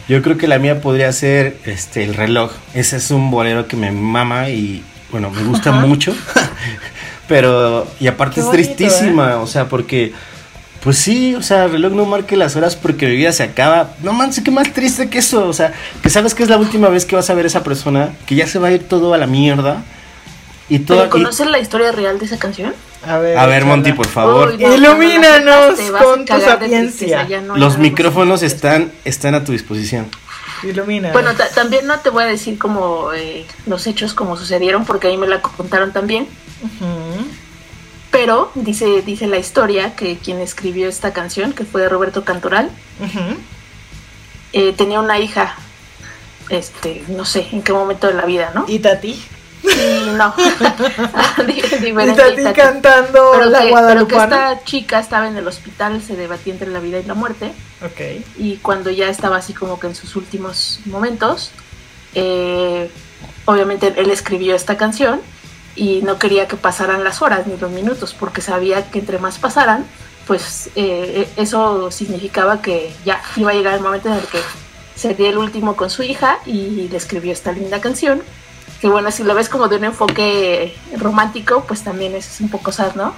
[0.09, 2.53] Yo creo que la mía podría ser este el reloj.
[2.75, 5.81] Ese es un bolero que me mama y bueno, me gusta Ajá.
[5.87, 6.15] mucho.
[7.29, 8.75] Pero y aparte Qué es bonito, ¿eh?
[8.75, 10.13] tristísima, o sea, porque
[10.83, 13.95] pues sí, o sea, el reloj no marque las horas porque mi vida se acaba.
[14.03, 16.89] No manches, qué más triste que eso, o sea, que sabes que es la última
[16.89, 19.15] vez que vas a ver a esa persona, que ya se va a ir todo
[19.15, 19.85] a la mierda.
[20.69, 22.75] Y todo ¿Pero ¿Conocen la historia real de esa canción?
[23.05, 23.71] A ver, A ver, échala.
[23.77, 24.49] Monty, por favor.
[24.51, 27.27] Uy, no, Ilumínanos con tu sapiencia.
[27.43, 30.09] no Los micrófonos están están a tu disposición.
[30.63, 31.11] Ilumina.
[31.13, 35.09] Bueno, ta- también no te voy a decir como eh, los hechos como sucedieron, porque
[35.09, 36.29] ahí me la contaron también.
[38.11, 42.71] Pero dice, dice la historia que quien escribió esta canción, que fue Roberto Cantoral,
[44.53, 45.57] eh, tenía una hija,
[46.51, 48.67] este, no sé en qué momento de la vida, ¿no?
[48.69, 49.21] Y Tati.
[49.63, 50.35] Y no,
[51.47, 54.53] diferente cantando pero la que, pero que Guadalupana.
[54.53, 57.53] esta chica estaba en el hospital, se debatía entre la vida y la muerte,
[57.85, 58.25] Ok.
[58.39, 61.53] y cuando ya estaba así como que en sus últimos momentos,
[62.15, 62.91] eh,
[63.45, 65.21] obviamente él escribió esta canción
[65.77, 69.39] y no quería que pasaran las horas ni los minutos porque sabía que entre más
[69.39, 69.87] pasaran,
[70.27, 74.39] pues eh, eso significaba que ya iba a llegar el momento en el que
[74.95, 78.23] sería el último con su hija y le escribió esta linda canción.
[78.83, 82.73] Que bueno, si lo ves como de un enfoque romántico, pues también es un poco
[82.73, 83.15] sad, ¿no?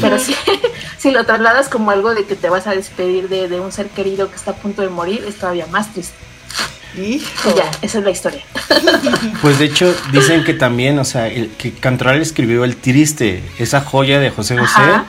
[0.00, 0.32] Pero si,
[0.98, 3.88] si lo trasladas como algo de que te vas a despedir de, de un ser
[3.88, 6.14] querido que está a punto de morir, es todavía más triste.
[6.96, 7.50] Hijo.
[7.50, 8.42] Y ya, esa es la historia.
[9.42, 13.80] Pues de hecho dicen que también, o sea, el, que Cantoral escribió El Triste, esa
[13.80, 15.04] joya de José José, Ajá.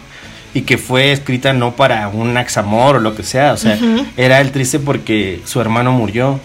[0.53, 3.77] y que fue escrita no para un examor o lo que sea, o sea,
[4.17, 6.39] era El Triste porque su hermano murió.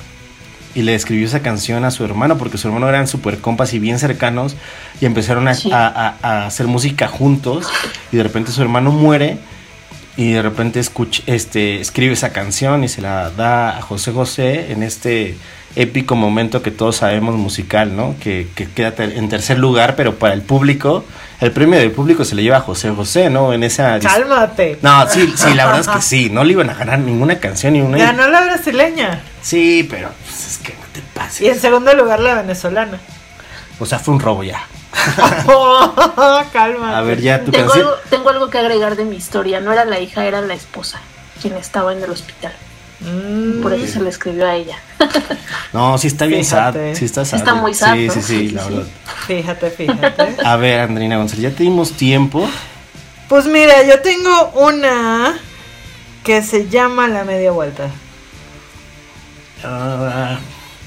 [0.74, 3.78] Y le escribió esa canción a su hermano porque su hermano eran super compas y
[3.78, 4.56] bien cercanos
[5.00, 5.70] y empezaron a, Sí.
[5.72, 7.68] a- a- a hacer música juntos
[8.10, 9.38] y de repente su hermano muere
[10.16, 14.72] y de repente escucha, este, escribe esa canción y se la da a José José
[14.72, 15.36] en este
[15.76, 18.14] épico momento que todos sabemos musical, ¿no?
[18.22, 21.04] Que, que queda ter- en tercer lugar, pero para el público,
[21.40, 23.52] el premio del público se le lleva a José José, ¿no?
[23.52, 23.98] En esa...
[23.98, 24.78] Cálmate.
[24.82, 27.72] No, sí, sí, la verdad es que sí, no le iban a ganar ninguna canción
[27.72, 27.98] ni una...
[27.98, 29.20] Ganó la brasileña.
[29.42, 31.02] Sí, pero pues, es que no te Y
[31.48, 31.60] en pases.
[31.60, 33.00] segundo lugar la venezolana.
[33.80, 34.62] O sea, fue un robo ya.
[36.52, 36.94] Cálmate.
[36.96, 37.86] A ver, ya tu Tengo canción...
[37.88, 39.60] algo, tengo algo que agregar de mi historia.
[39.60, 41.00] No era la hija, era la esposa
[41.42, 42.52] quien estaba en el hospital.
[43.00, 44.78] Mm, Por eso se le escribió a ella.
[45.72, 46.92] No, sí está bien Fíjate.
[46.94, 47.38] sad, sí está sad.
[47.38, 48.12] Está muy sad, Sí, ¿no?
[48.14, 48.70] sí, sí, la sí.
[48.70, 48.86] verdad.
[49.26, 50.36] Fíjate, fíjate.
[50.44, 52.48] A ver, Andrina González, ya te dimos tiempo.
[53.28, 55.34] Pues mira, yo tengo una
[56.22, 57.88] que se llama La Media Vuelta.
[59.64, 60.38] Ah,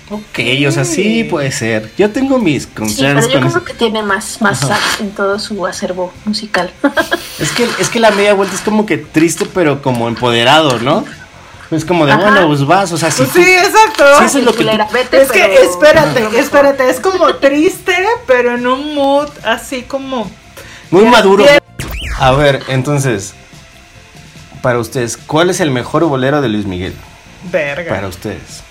[0.09, 1.91] ok, o sea, sí puede ser.
[1.97, 5.11] Yo tengo mis Sí, pero concerns yo con creo que tiene más, más sax en
[5.11, 6.71] todo su acervo musical.
[7.39, 11.05] Es que, es que la media vuelta es como que triste, pero como empoderado, ¿no?
[11.69, 12.21] Es como de, Ajá.
[12.31, 14.05] bueno, pues vas, o sea, si Pues tú- sí, exacto.
[14.23, 17.93] Eso es lo que tú- vete, Es que espérate, espérate, es como triste,
[18.25, 20.31] pero en un mood así como
[20.89, 21.43] muy maduro.
[21.43, 21.59] bien.
[22.17, 23.33] A ver, entonces,
[24.63, 26.93] para ustedes, ¿cuál es el mejor bolero de Luis Miguel?
[27.51, 27.93] verga.
[27.93, 28.63] Para ustedes.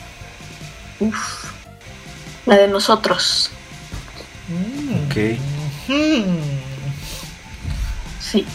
[2.47, 3.51] La de nosotros.
[5.07, 5.39] Ok.
[5.89, 6.37] Hmm.
[8.21, 8.47] Sí.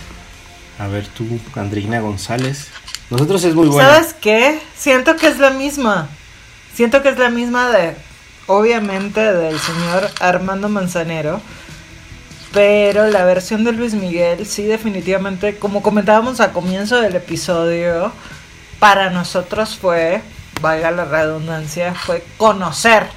[0.80, 2.70] A ver tú, Andrina González.
[3.10, 3.96] Nosotros es muy buena.
[3.96, 4.60] ¿Sabes qué?
[4.76, 6.10] Siento que es la misma.
[6.74, 7.96] Siento que es la misma de,
[8.48, 11.42] obviamente, del señor Armando Manzanero.
[12.54, 18.12] Pero la versión de Luis Miguel, sí, definitivamente, como comentábamos al comienzo del episodio,
[18.80, 20.22] para nosotros fue,
[20.62, 23.08] valga la redundancia, fue conocer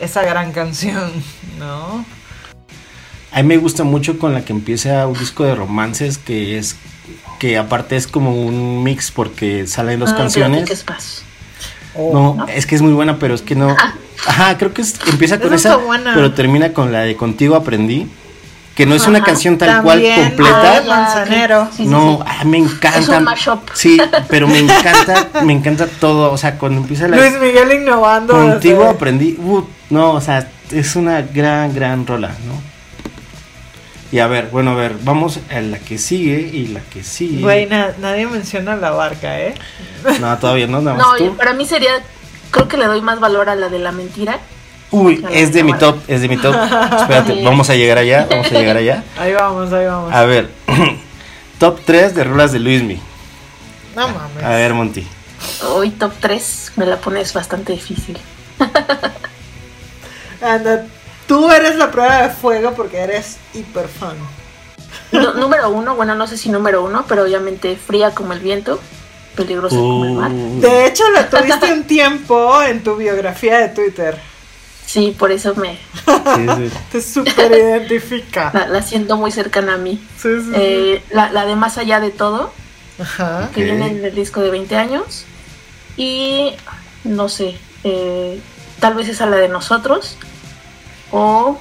[0.00, 1.10] esa gran canción,
[1.58, 2.04] ¿no?
[3.32, 6.76] A mí me gusta mucho con la que empieza un disco de romances que es
[7.38, 10.84] que aparte es como un mix porque salen dos Ah, canciones.
[11.96, 13.76] Oh, No, es que es muy buena, pero es que no.
[14.26, 16.12] Ajá, creo que es- empieza con Esa esa, está buena.
[16.14, 18.08] pero termina con la de Contigo aprendí,
[18.74, 19.26] que no es una Ajá.
[19.26, 20.76] canción tal También, cual completa.
[20.78, 21.68] ah, Manzanero.
[21.76, 22.24] Sí, no, sí.
[22.26, 22.98] ah, me encanta.
[22.98, 23.60] Es un mashup.
[23.74, 23.98] Sí,
[24.28, 28.32] pero me encanta, me encanta todo, o sea, cuando empieza la Luis Miguel innovando.
[28.34, 32.74] Contigo aprendí, uh, no, o sea, es una gran, gran rola, ¿no?
[34.12, 37.42] Y a ver, bueno, a ver, vamos a la que sigue y la que sigue.
[37.42, 39.54] Güey, na- nadie menciona la barca, ¿eh?
[40.20, 41.36] No, todavía no, nada más No, tú.
[41.36, 41.90] para mí sería,
[42.50, 44.38] creo que le doy más valor a la de la mentira.
[44.90, 46.54] Uy, es de mi top, es de mi top.
[46.54, 49.02] Espérate, vamos a llegar allá, vamos a llegar allá.
[49.18, 50.12] Ahí vamos, ahí vamos.
[50.12, 50.50] A ver,
[51.58, 53.00] top 3 de rolas de Luismi.
[53.96, 54.44] No mames.
[54.44, 55.06] A ver, Monty.
[55.68, 58.18] Hoy top 3 me la pones bastante difícil.
[60.40, 60.86] Anda,
[61.26, 64.16] tú eres la prueba de fuego porque eres hiper fan.
[65.12, 68.80] Nu- número uno, bueno, no sé si número uno, pero obviamente fría como el viento,
[69.36, 70.30] peligrosa como el mar.
[70.30, 74.18] Uh, De hecho, la tuviste un tiempo en tu biografía de Twitter.
[74.86, 76.70] Sí, por eso me sí, sí.
[76.92, 78.50] Te super identifica.
[78.54, 80.00] la, la siento muy cercana a mí.
[80.16, 80.52] Sí, sí, sí.
[80.54, 82.52] Eh, la, la de más allá de todo,
[83.00, 83.50] Ajá.
[83.54, 85.24] que viene en el disco de 20 años.
[85.96, 86.52] Y
[87.04, 88.40] no sé, eh,
[88.80, 90.16] tal vez esa la de nosotros.
[91.10, 91.58] O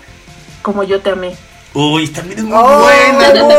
[0.62, 1.36] como yo te amé.
[1.76, 3.50] Uy, también es muy Oh, buena, no.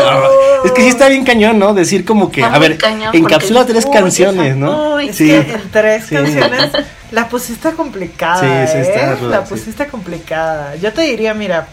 [0.00, 0.28] Ah.
[0.64, 1.74] Es que sí está bien cañón, ¿no?
[1.74, 2.76] Decir como que, a ver,
[3.12, 4.94] encapsula tres Uy, canciones, ¿no?
[4.96, 5.28] uy, Es Sí.
[5.28, 6.14] que en tres Sí.
[6.16, 6.72] canciones
[7.12, 8.66] la pusiste complicada.
[8.66, 9.16] Sí, sí, está ¿eh?
[9.16, 9.54] ruda, La sí.
[9.54, 10.74] pusiste complicada.
[10.76, 11.68] Yo te diría, mira,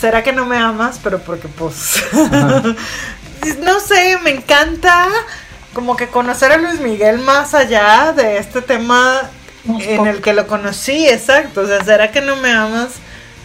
[0.00, 0.98] ¿será que no me amas?
[1.02, 2.02] Pero porque pues...
[3.62, 5.08] no sé, me encanta
[5.74, 9.22] como que conocer a Luis Miguel más allá de este tema
[9.66, 11.62] en el que lo conocí, exacto.
[11.62, 12.94] O sea, ¿será que no me amas?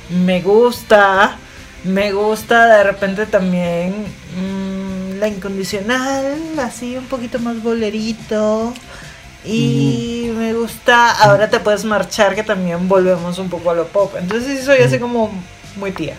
[0.09, 1.37] Me gusta.
[1.83, 3.93] Me gusta de repente también
[4.35, 8.73] mm, la incondicional, así un poquito más bolerito.
[9.45, 14.13] Y me gusta Ahora te puedes marchar, que también volvemos un poco a lo pop.
[14.19, 15.31] Entonces sí soy así como
[15.77, 16.15] muy tía.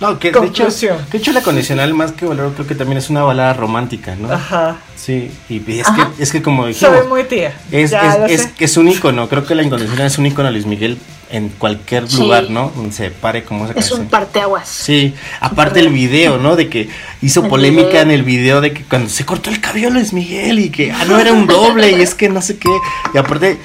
[0.00, 3.10] No, que de hecho, de hecho la condicional más que bolero creo que también es
[3.10, 4.32] una balada romántica, ¿no?
[4.32, 4.78] Ajá.
[4.96, 6.10] Sí, y es Ajá.
[6.16, 7.52] que, es que como dijimos, Soy muy tía.
[7.70, 10.64] es, ya es, es, es un ícono, creo que la incondicional es un ícono Luis
[10.64, 10.96] Miguel
[11.32, 12.18] en cualquier Sí.
[12.18, 12.72] lugar, ¿no?
[12.74, 14.00] Donde se pare como esa Es canción.
[14.00, 14.68] un parteaguas.
[14.68, 16.56] Sí, aparte el video, ¿no?
[16.56, 16.88] De que
[17.22, 18.02] hizo El polémica video.
[18.02, 21.04] en el video de que cuando se cortó el cabello Luis Miguel y que ah,
[21.06, 22.68] no era un doble y es que no sé qué.
[23.14, 23.58] Y aparte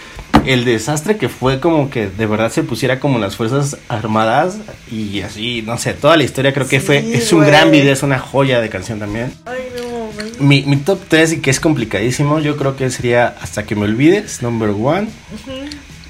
[0.46, 4.58] el desastre que fue como que de verdad se pusiera como las Fuerzas Armadas
[4.92, 7.92] y así, no sé, toda la historia creo que Sí, fue, es un gran video,
[7.94, 9.34] es una joya de canción también.
[9.46, 13.64] Ay, no, Mi, mi top 3 y que es complicadísimo, yo creo que sería Hasta
[13.66, 15.08] que me olvides, number one.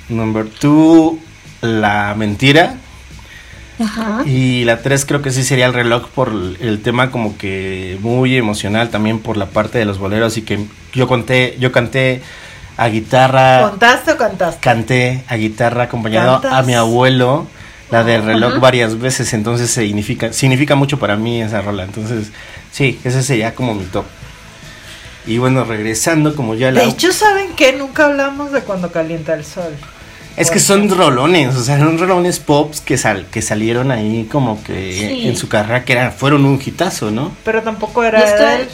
[0.10, 1.20] Number two,
[1.66, 2.76] La mentira.
[3.80, 4.24] Ajá.
[4.26, 8.38] Y la 3 creo que sí sería el reloj por el, tema como que muy
[8.38, 12.22] emocional también por la parte de los boleros y que yo conté, yo canté
[12.78, 14.62] a guitarra, ¿Contaste o cantaste?
[14.62, 16.54] canté a guitarra acompañado ¿Cantas?
[16.54, 17.48] a mi abuelo,
[17.92, 18.60] la del reloj Ajá.
[18.60, 22.32] varias veces, entonces significa, significa mucho para mí esa rola, entonces
[22.72, 24.06] sí, ese sería como mi top.
[25.28, 26.82] Y bueno, regresando como ya la...
[26.82, 27.74] De hecho, ¿saben qué?
[27.74, 29.74] Nunca hablamos de cuando calienta el sol.
[30.38, 34.62] Es que son rolones, o sea, son rolones pops que, sal, que salieron ahí como
[34.64, 35.28] que Sí.
[35.28, 37.32] en su carrera que eran, fueron un hitazo, ¿no?
[37.46, 38.70] Pero tampoco era Y es que- de él.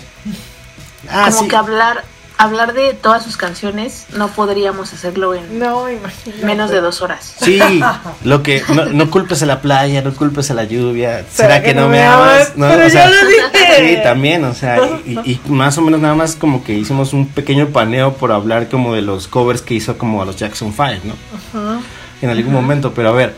[1.09, 1.47] Ah, como sí.
[1.47, 2.03] que hablar,
[2.41, 5.85] hablar de todas sus canciones no podríamos hacerlo en No,
[6.43, 7.35] menos de dos horas.
[7.41, 7.59] Sí,
[8.23, 11.23] lo que no, no culpes a la playa, no culpes a la lluvia.
[11.31, 12.53] ¿Será, que, no me amas?
[12.55, 13.41] No, Pero o sea, yo lo dije.
[13.77, 17.27] Sí, también, o sea, y, y más o menos nada más como que hicimos un
[17.27, 21.05] pequeño paneo por hablar como de los covers que hizo como a los Jackson 5,
[21.05, 21.13] ¿no?
[21.59, 21.79] Ajá.
[22.21, 23.33] En algún momento, pero a ver,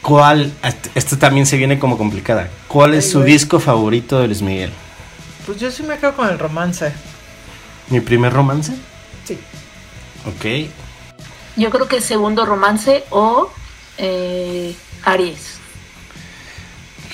[0.00, 0.52] ¿cuál?
[0.94, 2.48] Esto también se viene como complicada.
[2.66, 3.32] ¿Cuál es Ay, su güey.
[3.32, 4.70] disco favorito de Luis Miguel?
[5.44, 6.92] Pues yo sí me quedo con el romance.
[7.88, 8.72] ¿Mi primer romance?
[9.24, 9.38] Sí.
[10.26, 10.70] Ok.
[11.56, 13.50] Yo creo que segundo romance o
[13.98, 14.74] eh,
[15.04, 15.58] Aries.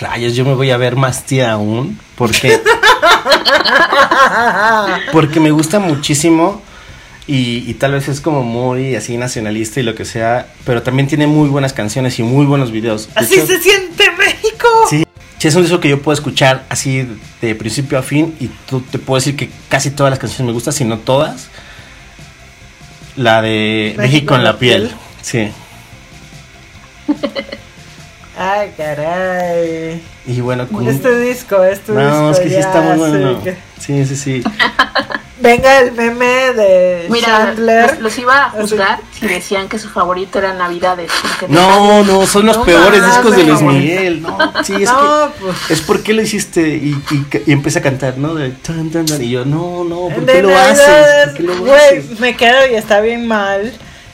[0.01, 1.99] Rayos, yo me voy a ver más tía aún.
[2.17, 2.61] Porque,
[5.13, 6.63] porque me gusta muchísimo.
[7.27, 10.49] Y, y tal vez es como muy así nacionalista y lo que sea.
[10.65, 13.09] Pero también tiene muy buenas canciones y muy buenos videos.
[13.15, 14.67] De Así hecho, se siente México.
[14.91, 15.05] Sí,
[15.43, 17.05] sí, es un disco que yo puedo escuchar así
[17.41, 18.33] de principio a fin.
[18.39, 21.49] Y tú te puedo decir que casi todas las canciones me gustan, si no todas.
[23.17, 24.93] La de México, en la piel.
[25.21, 25.51] Sí.
[28.39, 30.01] Ay, caray.
[30.27, 30.87] Y bueno, con...
[30.87, 31.95] Este disco, este disco.
[31.95, 33.43] No, es que sí está muy bueno.
[33.43, 34.43] sé que- Sí, sí, sí.
[35.43, 37.91] Venga el meme de Mira, Chandler.
[37.95, 41.11] los, los iba a juzgar si decían que su favorito era Navidades.
[41.21, 43.61] porque No, no, son los No peores discos de Luis.
[43.61, 44.23] Miguel.
[44.23, 45.41] No, sí, es no, que.
[45.41, 45.57] pues.
[45.71, 48.35] Es por qué lo hiciste y, y, y empecé a cantar, ¿no?
[48.35, 51.27] De tan, tan, tan, y yo, no, no, ¿por qué de lo haces?
[51.27, 52.21] ¿Por qué lo Güey, haces?
[52.21, 53.73] me quedo y está bien mal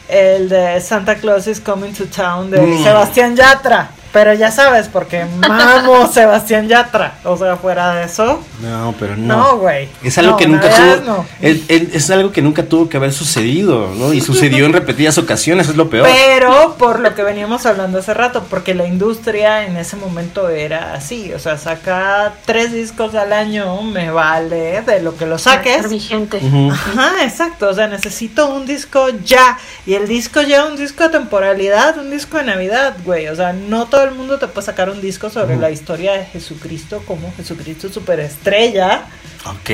[0.09, 2.83] el de Santa Claus is Coming to Town de Mm.
[2.83, 3.91] Sebastián Yatra.
[4.13, 7.15] Pero ya sabes, porque mamo Sebastián Yatra.
[7.25, 9.57] O sea, fuera de eso, No, pero no, no.
[9.59, 9.89] güey.
[10.03, 10.97] Es algo No, que nunca tuvo.
[11.05, 11.27] no.
[11.41, 14.13] es, es- es algo que nunca tuvo que haber sucedido, ¿no?
[14.13, 16.09] Y sucedió en repetidas ocasiones, es lo peor.
[16.11, 20.95] Pero por lo que veníamos hablando hace rato, porque la industria en ese momento era
[20.95, 25.89] así, o sea, saca tres discos al año, me vale de lo que lo saques.
[25.91, 26.39] vigente.
[26.43, 26.71] Ujú.
[26.73, 29.59] Ajá, exacto, o sea, necesito un disco ya.
[29.87, 33.29] Y el disco ya, un disco de temporalidad, un disco de Navidad, güey.
[33.29, 35.61] O sea, no todo el mundo te puede sacar un disco sobre Ujú.
[35.63, 39.07] la historia de Jesucristo como Jesucristo superestrella.
[39.45, 39.69] Ok.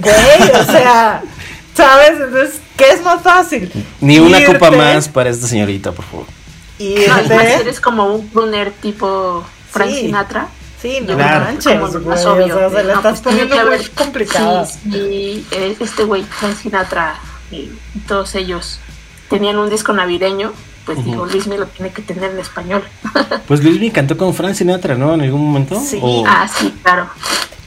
[0.00, 1.22] Güey, o sea,
[1.74, 2.12] ¿sabes?
[2.12, 3.70] Entonces, ¿qué es más fácil?
[4.00, 6.24] Ni una Irte copa más para esta señorita, por favor.
[6.78, 7.54] No, Irte.
[7.60, 10.00] eres como un crooner tipo Frank Sí.
[10.06, 10.48] Sinatra.
[10.80, 11.44] Sí, no Claro.
[11.44, 12.04] manches, güey.
[12.06, 12.46] más O obvio.
[12.56, 14.64] sea, se la No, estás pues tiene poniendo que muy haber- complicada.
[14.64, 17.16] Sí, y eh, este güey, Frank Sinatra,
[17.50, 17.70] y
[18.08, 18.78] todos ellos
[19.28, 20.54] tenían un disco navideño.
[20.86, 21.10] Pues Ujú.
[21.10, 22.82] digo, Luis me lo tiene que tener en español.
[23.48, 25.12] Pues Luis me cantó con Frank Sinatra, ¿no?
[25.14, 25.78] En algún momento.
[25.80, 25.98] Sí.
[26.02, 27.08] O- ah, sí, claro.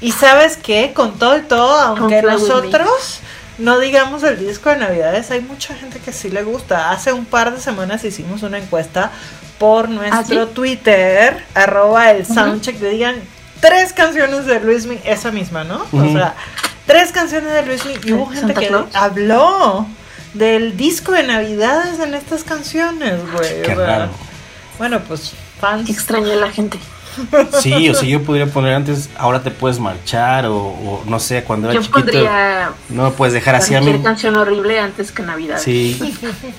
[0.01, 3.19] Y sabes qué, con todo y todo, aunque nosotros
[3.57, 6.91] no digamos el disco de Navidades, hay mucha gente que sí le gusta.
[6.91, 9.11] Hace un par de semanas hicimos una encuesta
[9.57, 10.53] por nuestro ¿Ah, sí?
[10.53, 13.15] Twitter, arroba el soundcheck, de digan
[13.59, 15.85] tres canciones de Luismi, esa misma, ¿no?
[15.91, 16.35] O sea,
[16.85, 18.95] tres canciones de Luismi y hubo gente ¿Santa que Claus?
[18.95, 19.85] habló
[20.33, 23.61] del disco de Navidades en estas canciones, güey.
[23.63, 24.09] Qué raro.
[24.77, 25.89] Bueno, pues fans.
[25.89, 26.77] Extrañé a la gente.
[27.59, 31.43] Sí, o sea, yo podría poner antes, ahora te puedes marchar, o, o no sé,
[31.43, 31.99] cuando era Yo chiquito.
[32.05, 33.99] pondría No me puedes dejar así a mí.
[34.01, 35.59] canción horrible antes que Navidad.
[35.59, 35.99] Sí.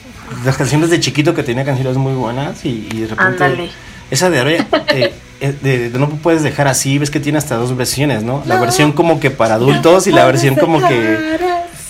[0.45, 3.23] Las canciones de chiquito que tenía canciones muy buenas y, y de repente.
[3.45, 3.71] Ándale.
[4.11, 4.51] Esa de ahora,
[4.89, 8.43] eh, eh, de, de no puedes dejar así, ves que tiene hasta dos versiones, ¿no?
[8.45, 8.61] La No.
[8.61, 11.39] versión como que para adultos y la versión como que.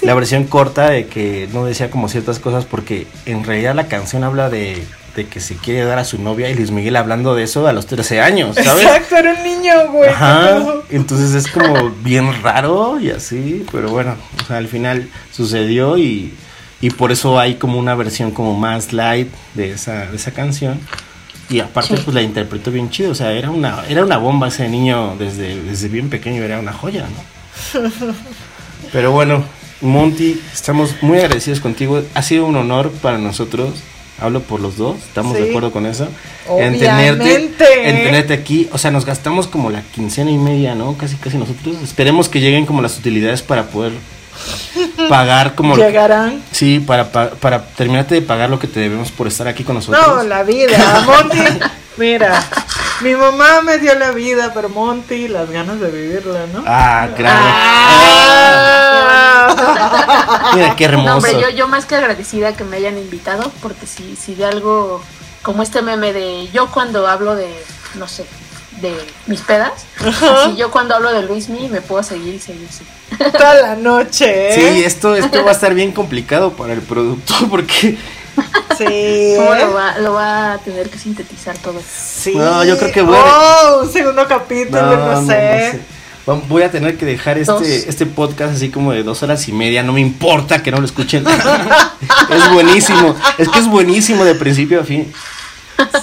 [0.02, 4.24] La versión corta de que no decía como ciertas cosas porque en realidad la canción
[4.24, 4.82] habla de,
[5.16, 7.72] de que se quiere dar a su novia y Luis Miguel hablando de eso a
[7.72, 8.84] los 13 años, ¿sabes?
[8.86, 10.08] Exacto, era un niño, güey.
[10.10, 15.98] Ajá, entonces es como bien raro y así, pero bueno, o sea, al final sucedió
[15.98, 16.32] y,
[16.80, 20.80] y por eso hay como una versión como más light de esa, de esa canción.
[21.50, 22.02] Y aparte Sí.
[22.04, 25.60] pues la interpretó bien chido, o sea, era una, era una bomba ese niño desde,
[25.60, 27.80] desde bien pequeño, era una joya, ¿no?
[28.92, 29.42] Pero bueno,
[29.80, 33.70] Monty, estamos muy agradecidos contigo, ha sido un honor para nosotros,
[34.20, 35.48] hablo por los dos, estamos de Sí.
[35.50, 36.08] acuerdo con eso.
[36.48, 37.34] Obviamente.
[37.88, 40.96] en tenerte aquí, o sea, nos gastamos como la quincena y media, ¿no?
[40.98, 41.76] Casi, casi nosotros.
[41.82, 43.92] Esperemos que lleguen como las utilidades para poder
[45.08, 45.76] pagar como...
[45.76, 46.42] Llegarán.
[46.52, 49.76] Sí, para, pa- para terminarte de pagar lo que te debemos por estar aquí con
[49.76, 50.04] nosotros.
[50.06, 51.04] No, la vida.
[51.06, 51.38] Monty,
[51.96, 52.42] mira,
[53.02, 56.62] mi mamá me dio la vida, pero Monty, las ganas de vivirla, ¿no?
[56.66, 57.40] Ah, claro.
[57.42, 59.09] Ah.
[60.54, 61.08] Mira qué hermoso.
[61.08, 64.44] No, hombre, yo, yo más que agradecida que me hayan invitado, porque si, si de
[64.46, 65.02] algo
[65.42, 67.48] como este meme de yo cuando hablo de,
[67.94, 68.24] no sé,
[68.80, 68.94] de
[69.26, 72.68] mis pedas, así yo cuando hablo de Luismi me puedo seguir y seguir.
[72.70, 72.84] sí.
[73.32, 74.84] Toda la noche, Sí, ¿eh?
[74.86, 77.98] esto, esto va a estar bien complicado para el productor porque
[78.78, 79.34] Sí.
[79.36, 79.60] ¿Cómo ¿eh?
[79.66, 81.80] lo va, lo va a tener que sintetizar todo?
[81.86, 82.32] Sí.
[82.34, 83.20] No, yo creo que voy a-
[83.74, 85.72] Oh, un segundo capítulo, no, sé.
[85.74, 85.80] Vam-
[86.48, 87.62] Voy a tener que dejar Dos.
[87.62, 89.82] este, este podcast así como de dos horas y media.
[89.82, 91.24] No me importa que no lo escuchen.
[92.30, 93.16] es buenísimo.
[93.38, 95.12] Es que es buenísimo de principio a fin.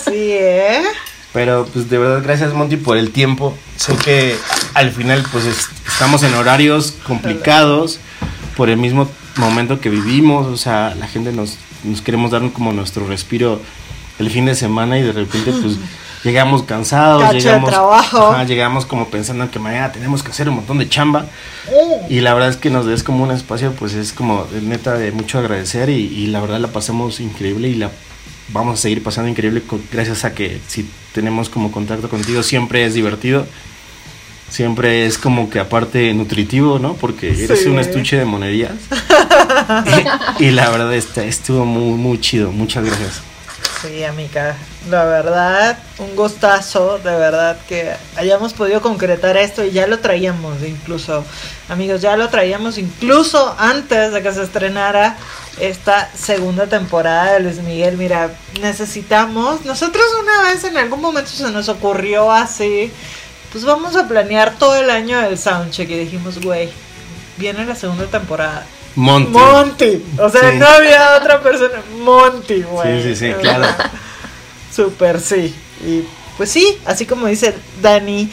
[0.05, 0.81] Sí, ¿eh?
[1.33, 3.55] Pero pues de verdad gracias Monty por el tiempo.
[3.75, 4.35] Sé que
[4.73, 7.99] al final pues es- estamos en horarios complicados
[8.55, 10.47] por el mismo momento que vivimos.
[10.47, 13.61] O sea, la gente nos, nos queremos dar como nuestro respiro
[14.19, 15.75] el fin de semana y de repente pues
[16.23, 17.21] llegamos cansados.
[17.21, 18.31] Cacho de llegamos, trabajo.
[18.31, 21.21] ajá, llegamos como pensando que mañana tenemos que hacer un montón de chamba.
[21.67, 22.11] Mm.
[22.13, 25.11] Y la verdad es que nos des como un espacio, pues es como neta de
[25.11, 27.91] mucho agradecer y, y la verdad la pasamos increíble y la
[28.49, 29.61] vamos a seguir pasando increíble
[29.91, 33.45] gracias a que si tenemos como contacto contigo siempre es divertido.
[34.49, 36.93] Siempre es como que aparte nutritivo, ¿no?
[36.93, 37.67] Porque eres Sí.
[37.67, 38.71] un estuche de monerías.
[40.39, 42.53] y, y la verdad está, estuvo muy, muy chido.
[42.53, 43.21] Muchas gracias.
[43.81, 44.55] Sí, amiga,
[44.89, 50.63] la verdad, un gustazo, de verdad que hayamos podido concretar esto y ya lo traíamos
[50.63, 51.23] incluso,
[51.69, 55.15] amigos, ya lo traíamos incluso antes de que se estrenara
[55.59, 57.97] esta segunda temporada de Luis Miguel.
[57.97, 58.31] Mira,
[58.61, 62.91] necesitamos, nosotros una vez en algún momento se nos ocurrió así,
[63.51, 66.71] pues vamos a planear todo el año del soundcheck y dijimos, güey,
[67.37, 68.65] viene la segunda temporada.
[68.97, 69.31] Monty.
[69.31, 70.03] Monty.
[70.19, 70.57] O sea, Sí.
[70.57, 71.81] no había otra persona.
[72.01, 73.01] Monty, güey.
[73.03, 73.65] Sí, sí, sí, claro.
[74.75, 75.55] Súper, sí.
[75.85, 76.03] Y
[76.37, 78.29] pues sí, así como dice Dani,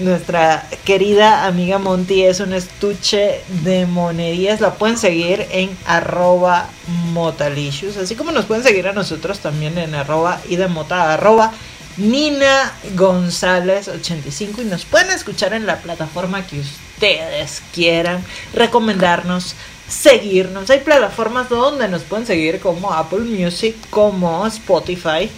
[0.00, 4.60] nuestra querida amiga Monty es un estuche de monerías.
[4.60, 6.68] La pueden seguir en arroba
[7.12, 7.96] motalicious.
[7.96, 11.52] Así como nos pueden seguir a nosotros también en arroba y de mota arroba
[11.98, 18.24] Nina González 85 y nos pueden escuchar en la plataforma que ustedes quieran,
[18.54, 19.54] recomendarnos,
[19.92, 20.70] seguirnos.
[20.70, 25.30] Hay plataformas donde nos pueden seguir como Apple Music, como Spotify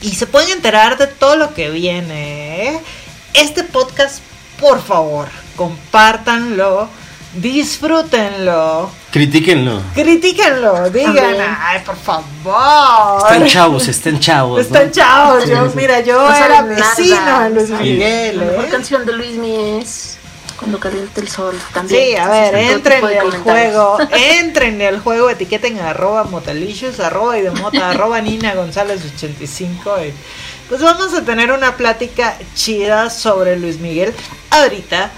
[0.00, 2.68] y se pueden enterar de todo lo que viene.
[2.68, 2.80] ¿eh?
[3.34, 4.20] Este podcast,
[4.58, 6.88] por favor, compártanlo,
[7.34, 9.80] disfrútenlo, Critíquenlo.
[9.94, 13.22] critíquenlo, digan, ay, por favor.
[13.22, 14.56] Están chavos, están chavos.
[14.56, 14.62] ¿no?
[14.62, 15.72] Están chavos, yo, Sí.
[15.76, 17.74] mira, yo No era vecino de Luis Sí.
[17.74, 18.68] Miguel, La mejor ¿eh?
[18.68, 20.09] canción de Luismi es
[20.60, 22.08] Cuando calienta el sol también.
[22.08, 27.40] Sí, a ver, entren al juego, entren al juego, etiqueten a arroba motalicious, arroba y
[27.42, 30.12] de mota, arroba Nina González 85 y
[30.68, 34.12] pues vamos a tener una plática chida sobre Luis Miguel
[34.50, 35.10] ahorita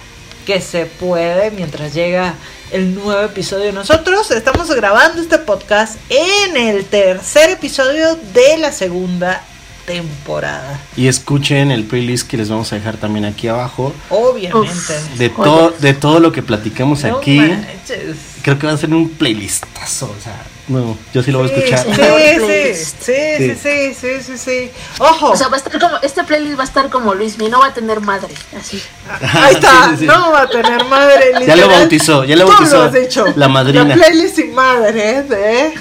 [0.47, 2.35] que se puede mientras llega
[2.71, 3.73] el nuevo episodio.
[3.73, 9.45] Nosotros estamos grabando este podcast en el tercer episodio de la segunda
[9.93, 10.81] temporada.
[10.97, 13.93] Y escuchen el playlist que les vamos a dejar también aquí abajo.
[14.11, 14.95] Obviamente.
[15.17, 17.39] De, todo de todo lo que platicamos No aquí.
[17.39, 18.17] manches.
[18.43, 20.07] Creo que va a ser un playlistazo.
[20.19, 21.85] O sea, no, yo sí lo voy a escuchar.
[21.85, 23.03] Sí, Sí, sí, playlist.
[23.03, 24.71] sí, sí, sí, sí, sí, sí.
[24.99, 27.61] Ojo, O sea, va a estar como, este playlist va a estar como Luismi, no
[27.61, 28.83] va a tener madre, así.
[29.21, 30.07] ahí está, Sí, sí, sí.
[30.07, 31.25] no va a tener madre.
[31.33, 31.69] Ya lo literal.
[31.81, 32.77] bautizó, ya lo Tú bautizó.
[32.79, 33.25] lo has dicho.
[33.37, 33.85] La madrina.
[33.85, 35.75] La playlist sin madre de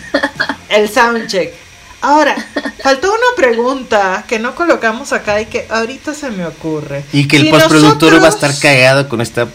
[0.69, 1.53] el soundcheck.
[2.02, 2.36] Ahora,
[2.82, 7.06] faltó una pregunta que no colocamos acá y que ahorita se me ocurre.
[7.14, 9.48] Y que el Si postproductor va a estar cagado con esta.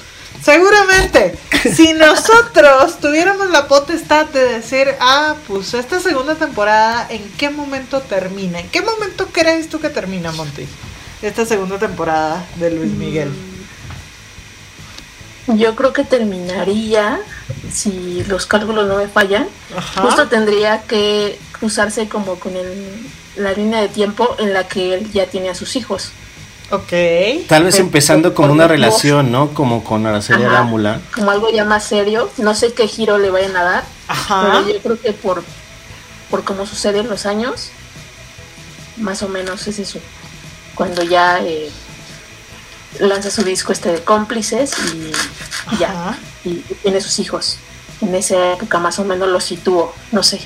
[0.42, 1.36] Seguramente,
[1.74, 8.00] si nosotros tuviéramos la potestad de decir, ah, pues esta segunda temporada, ¿en qué momento
[8.00, 8.60] termina?
[8.60, 10.66] ¿En qué momento crees tú que termina, Monty?
[11.22, 13.32] Esta segunda temporada de Luis Miguel.
[15.48, 17.20] Yo creo que terminaría
[17.72, 19.46] si los cálculos no me fallan,
[19.76, 20.02] Ajá.
[20.02, 23.06] justo tendría que cruzarse como con el-
[23.36, 26.10] la línea de tiempo en la que él ya tiene a sus hijos.
[26.70, 26.92] Ok.
[27.48, 29.54] Tal vez empezando con una relación, ¿no?
[29.54, 30.52] Como con Araceli Ajá.
[30.56, 31.00] Arámbula.
[31.14, 32.28] Como algo ya más serio.
[32.38, 34.42] No sé qué giro le vayan a dar, Ajá.
[34.64, 35.44] pero yo creo que por,
[36.30, 37.68] por cómo suceden los años,
[38.96, 40.00] más o menos es eso.
[40.74, 41.70] Cuando ya eh,
[42.98, 46.18] lanza su disco este de cómplices y, y ya.
[46.44, 47.58] Y tiene sus hijos.
[48.00, 49.94] En esa época más o menos lo sitúo.
[50.12, 50.40] No sé.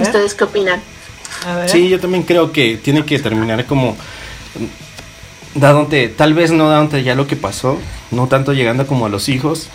[0.00, 0.80] ¿Ustedes qué opinan?
[1.46, 1.68] A ver.
[1.68, 3.96] Sí, yo también creo que tiene que terminar como
[5.54, 7.78] dándote, tal vez no dándote ya lo que pasó,
[8.10, 9.68] no tanto llegando como a los hijos,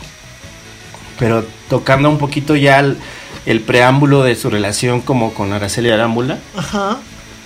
[1.20, 2.98] pero tocando un poquito ya el,
[3.46, 7.00] el preámbulo de su relación como con Araceli Arámbula Ajá.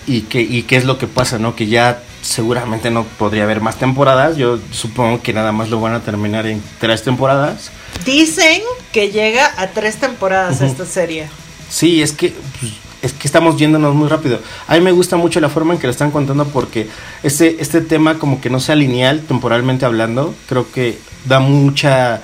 [0.08, 1.56] y que y qué es lo que pasa, ¿no?
[1.56, 5.94] Que ya seguramente no podría haber más temporadas, yo supongo que nada más lo van
[5.94, 7.72] a terminar en tres temporadas.
[8.06, 8.62] Dicen
[8.92, 11.28] que llega a tres temporadas esta serie.
[11.70, 14.40] Sí, es que pues, es que estamos yéndonos muy rápido.
[14.68, 16.88] A mí me gusta mucho la forma en que lo están contando porque
[17.24, 22.22] este este tema como que no sea lineal temporalmente hablando, creo que da mucha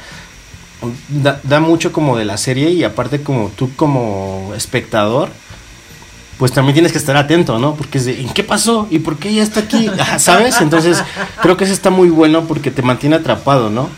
[1.10, 5.30] da, da mucho como de la serie y aparte como tú como espectador
[6.38, 7.76] pues también tienes que estar atento, ¿no?
[7.76, 8.88] Porque es de, ¿en qué pasó?
[8.92, 9.90] ¿Y por qué ella está aquí?
[10.18, 10.60] ¿Sabes?
[10.60, 11.02] Entonces,
[11.42, 13.90] creo que eso está muy bueno porque te mantiene atrapado, ¿no?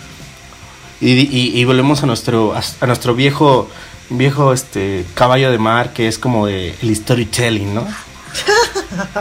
[1.00, 3.70] Y, y- y volvemos a nuestro, a, nuestro viejo,
[4.10, 7.82] viejo este caballo de mar que es como de el storytelling, ¿no?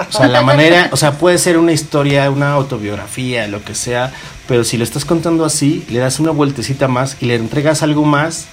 [0.09, 4.13] O sea, la manera, o sea, puede ser una historia, una autobiografía, lo que sea,
[4.49, 8.05] pero si lo estás contando así, le das una vueltecita más y le entregas algo
[8.05, 8.47] más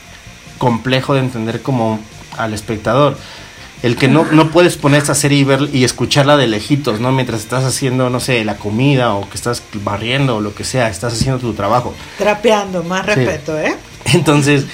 [0.58, 2.00] complejo de entender como
[2.38, 3.18] al espectador.
[3.84, 7.11] El que no, no puedes poner esta serie y ver y escucharla de lejitos, ¿no?
[7.11, 10.88] Mientras estás haciendo, no sé, la comida o que estás barriendo o lo que sea,
[10.89, 11.93] estás haciendo tu trabajo.
[12.18, 13.11] Trapeando, más Sí.
[13.14, 13.76] respeto, ¿eh?
[14.14, 14.65] Entonces,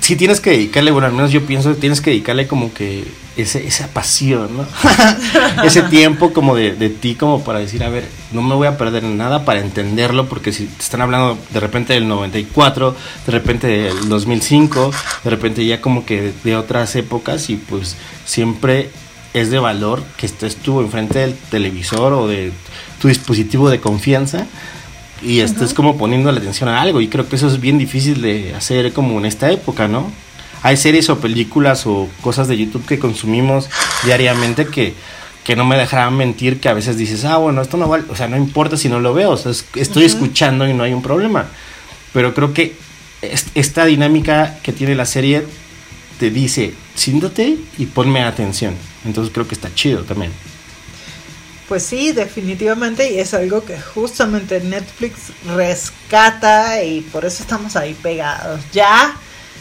[0.00, 3.04] sí tienes que dedicarle, bueno, al menos yo pienso que tienes que dedicarle como que
[3.36, 4.66] ese, esa pasión, ¿no?
[5.64, 8.76] ese tiempo como de, de ti como para decir, a ver, no me voy a
[8.76, 12.96] perder nada para entenderlo, porque si te están hablando de repente del 94,
[13.26, 14.90] de repente del 2005,
[15.24, 18.90] de repente ya como que de, de otras épocas y pues siempre
[19.34, 22.52] es de valor que estés tú enfrente del televisor o de
[23.00, 24.46] tu dispositivo de confianza
[25.22, 28.20] y estés como poniendo la atención a algo y creo que eso es bien difícil
[28.22, 30.10] de hacer como en esta época, ¿no?
[30.62, 33.68] Hay series o películas o cosas de YouTube que consumimos
[34.04, 34.94] diariamente que,
[35.44, 38.16] que no me dejarán mentir que a veces dices, ah, bueno, esto no vale, o
[38.16, 40.92] sea, no importa si no lo veo, o sea, es- estoy escuchando y no hay
[40.92, 41.46] un problema.
[42.12, 42.74] Pero creo que
[43.22, 45.44] es- esta dinámica que tiene la serie
[46.18, 48.74] te dice, siéntate y ponme atención.
[49.04, 50.32] Entonces creo que está chido también.
[51.68, 57.92] Pues sí, definitivamente, y es algo que justamente Netflix rescata y por eso estamos ahí
[57.92, 58.60] pegados.
[58.72, 59.14] Ya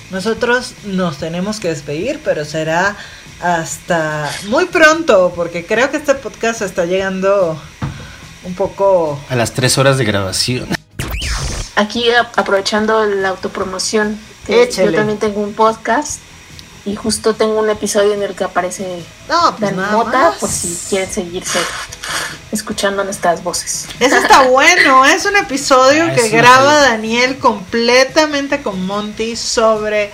[0.10, 2.96] nosotros nos tenemos que despedir, pero será
[3.42, 7.62] hasta muy pronto, porque creo que este podcast está llegando
[8.46, 9.20] un poco...
[9.30, 10.70] A las tres horas de grabación.
[11.76, 12.06] Aquí
[12.36, 14.92] aprovechando la autopromoción, que Échale.
[14.92, 16.22] yo también tengo un podcast
[16.88, 20.36] y justo tengo un episodio en el que aparece No, pues Dan Mota, más.
[20.38, 21.60] por si quieren seguirse
[22.52, 23.86] escuchando nuestras voces.
[24.00, 26.76] Eso está bueno, es un episodio Ah, que graba.
[26.82, 30.12] Daniel completamente con Monty sobre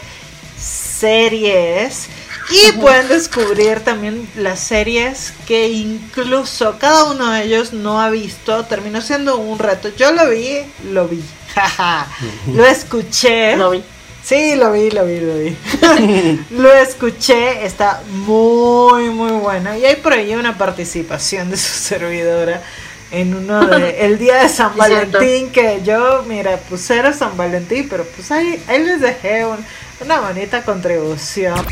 [0.60, 2.08] series
[2.50, 8.66] y pueden descubrir también las series que incluso cada uno de ellos no ha visto,
[8.66, 9.90] terminó siendo un reto.
[9.96, 10.60] Yo lo vi,
[10.92, 11.24] lo vi,
[12.48, 13.56] lo escuché.
[13.56, 13.84] Lo vi.
[14.24, 15.58] Sí, lo vi, lo vi, lo vi.
[16.52, 19.76] lo escuché, está muy, muy bueno.
[19.76, 22.62] Y hay por ahí una participación de su servidora
[23.12, 24.78] en uno de el día de San.
[24.78, 29.64] Valentín que yo, mira, pues era San Valentín, pero pues ahí, ahí les dejé un-
[30.02, 31.64] una bonita contribución.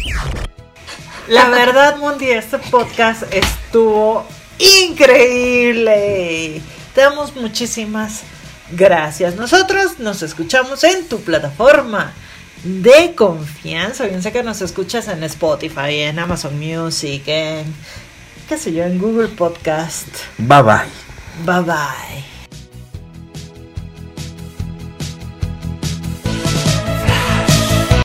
[1.27, 4.25] La verdad, Monty, este podcast estuvo
[4.59, 6.61] increíble.
[6.93, 8.21] Te damos muchísimas
[8.71, 9.35] gracias.
[9.35, 12.11] Nosotros nos escuchamos en tu plataforma
[12.63, 14.05] de confianza.
[14.05, 17.65] Bien sé que nos escuchas en Spotify, en Amazon Music, en
[18.47, 20.07] qué sé yo, en Google Podcast.
[20.37, 21.45] Bye bye.
[21.45, 22.40] Bye bye.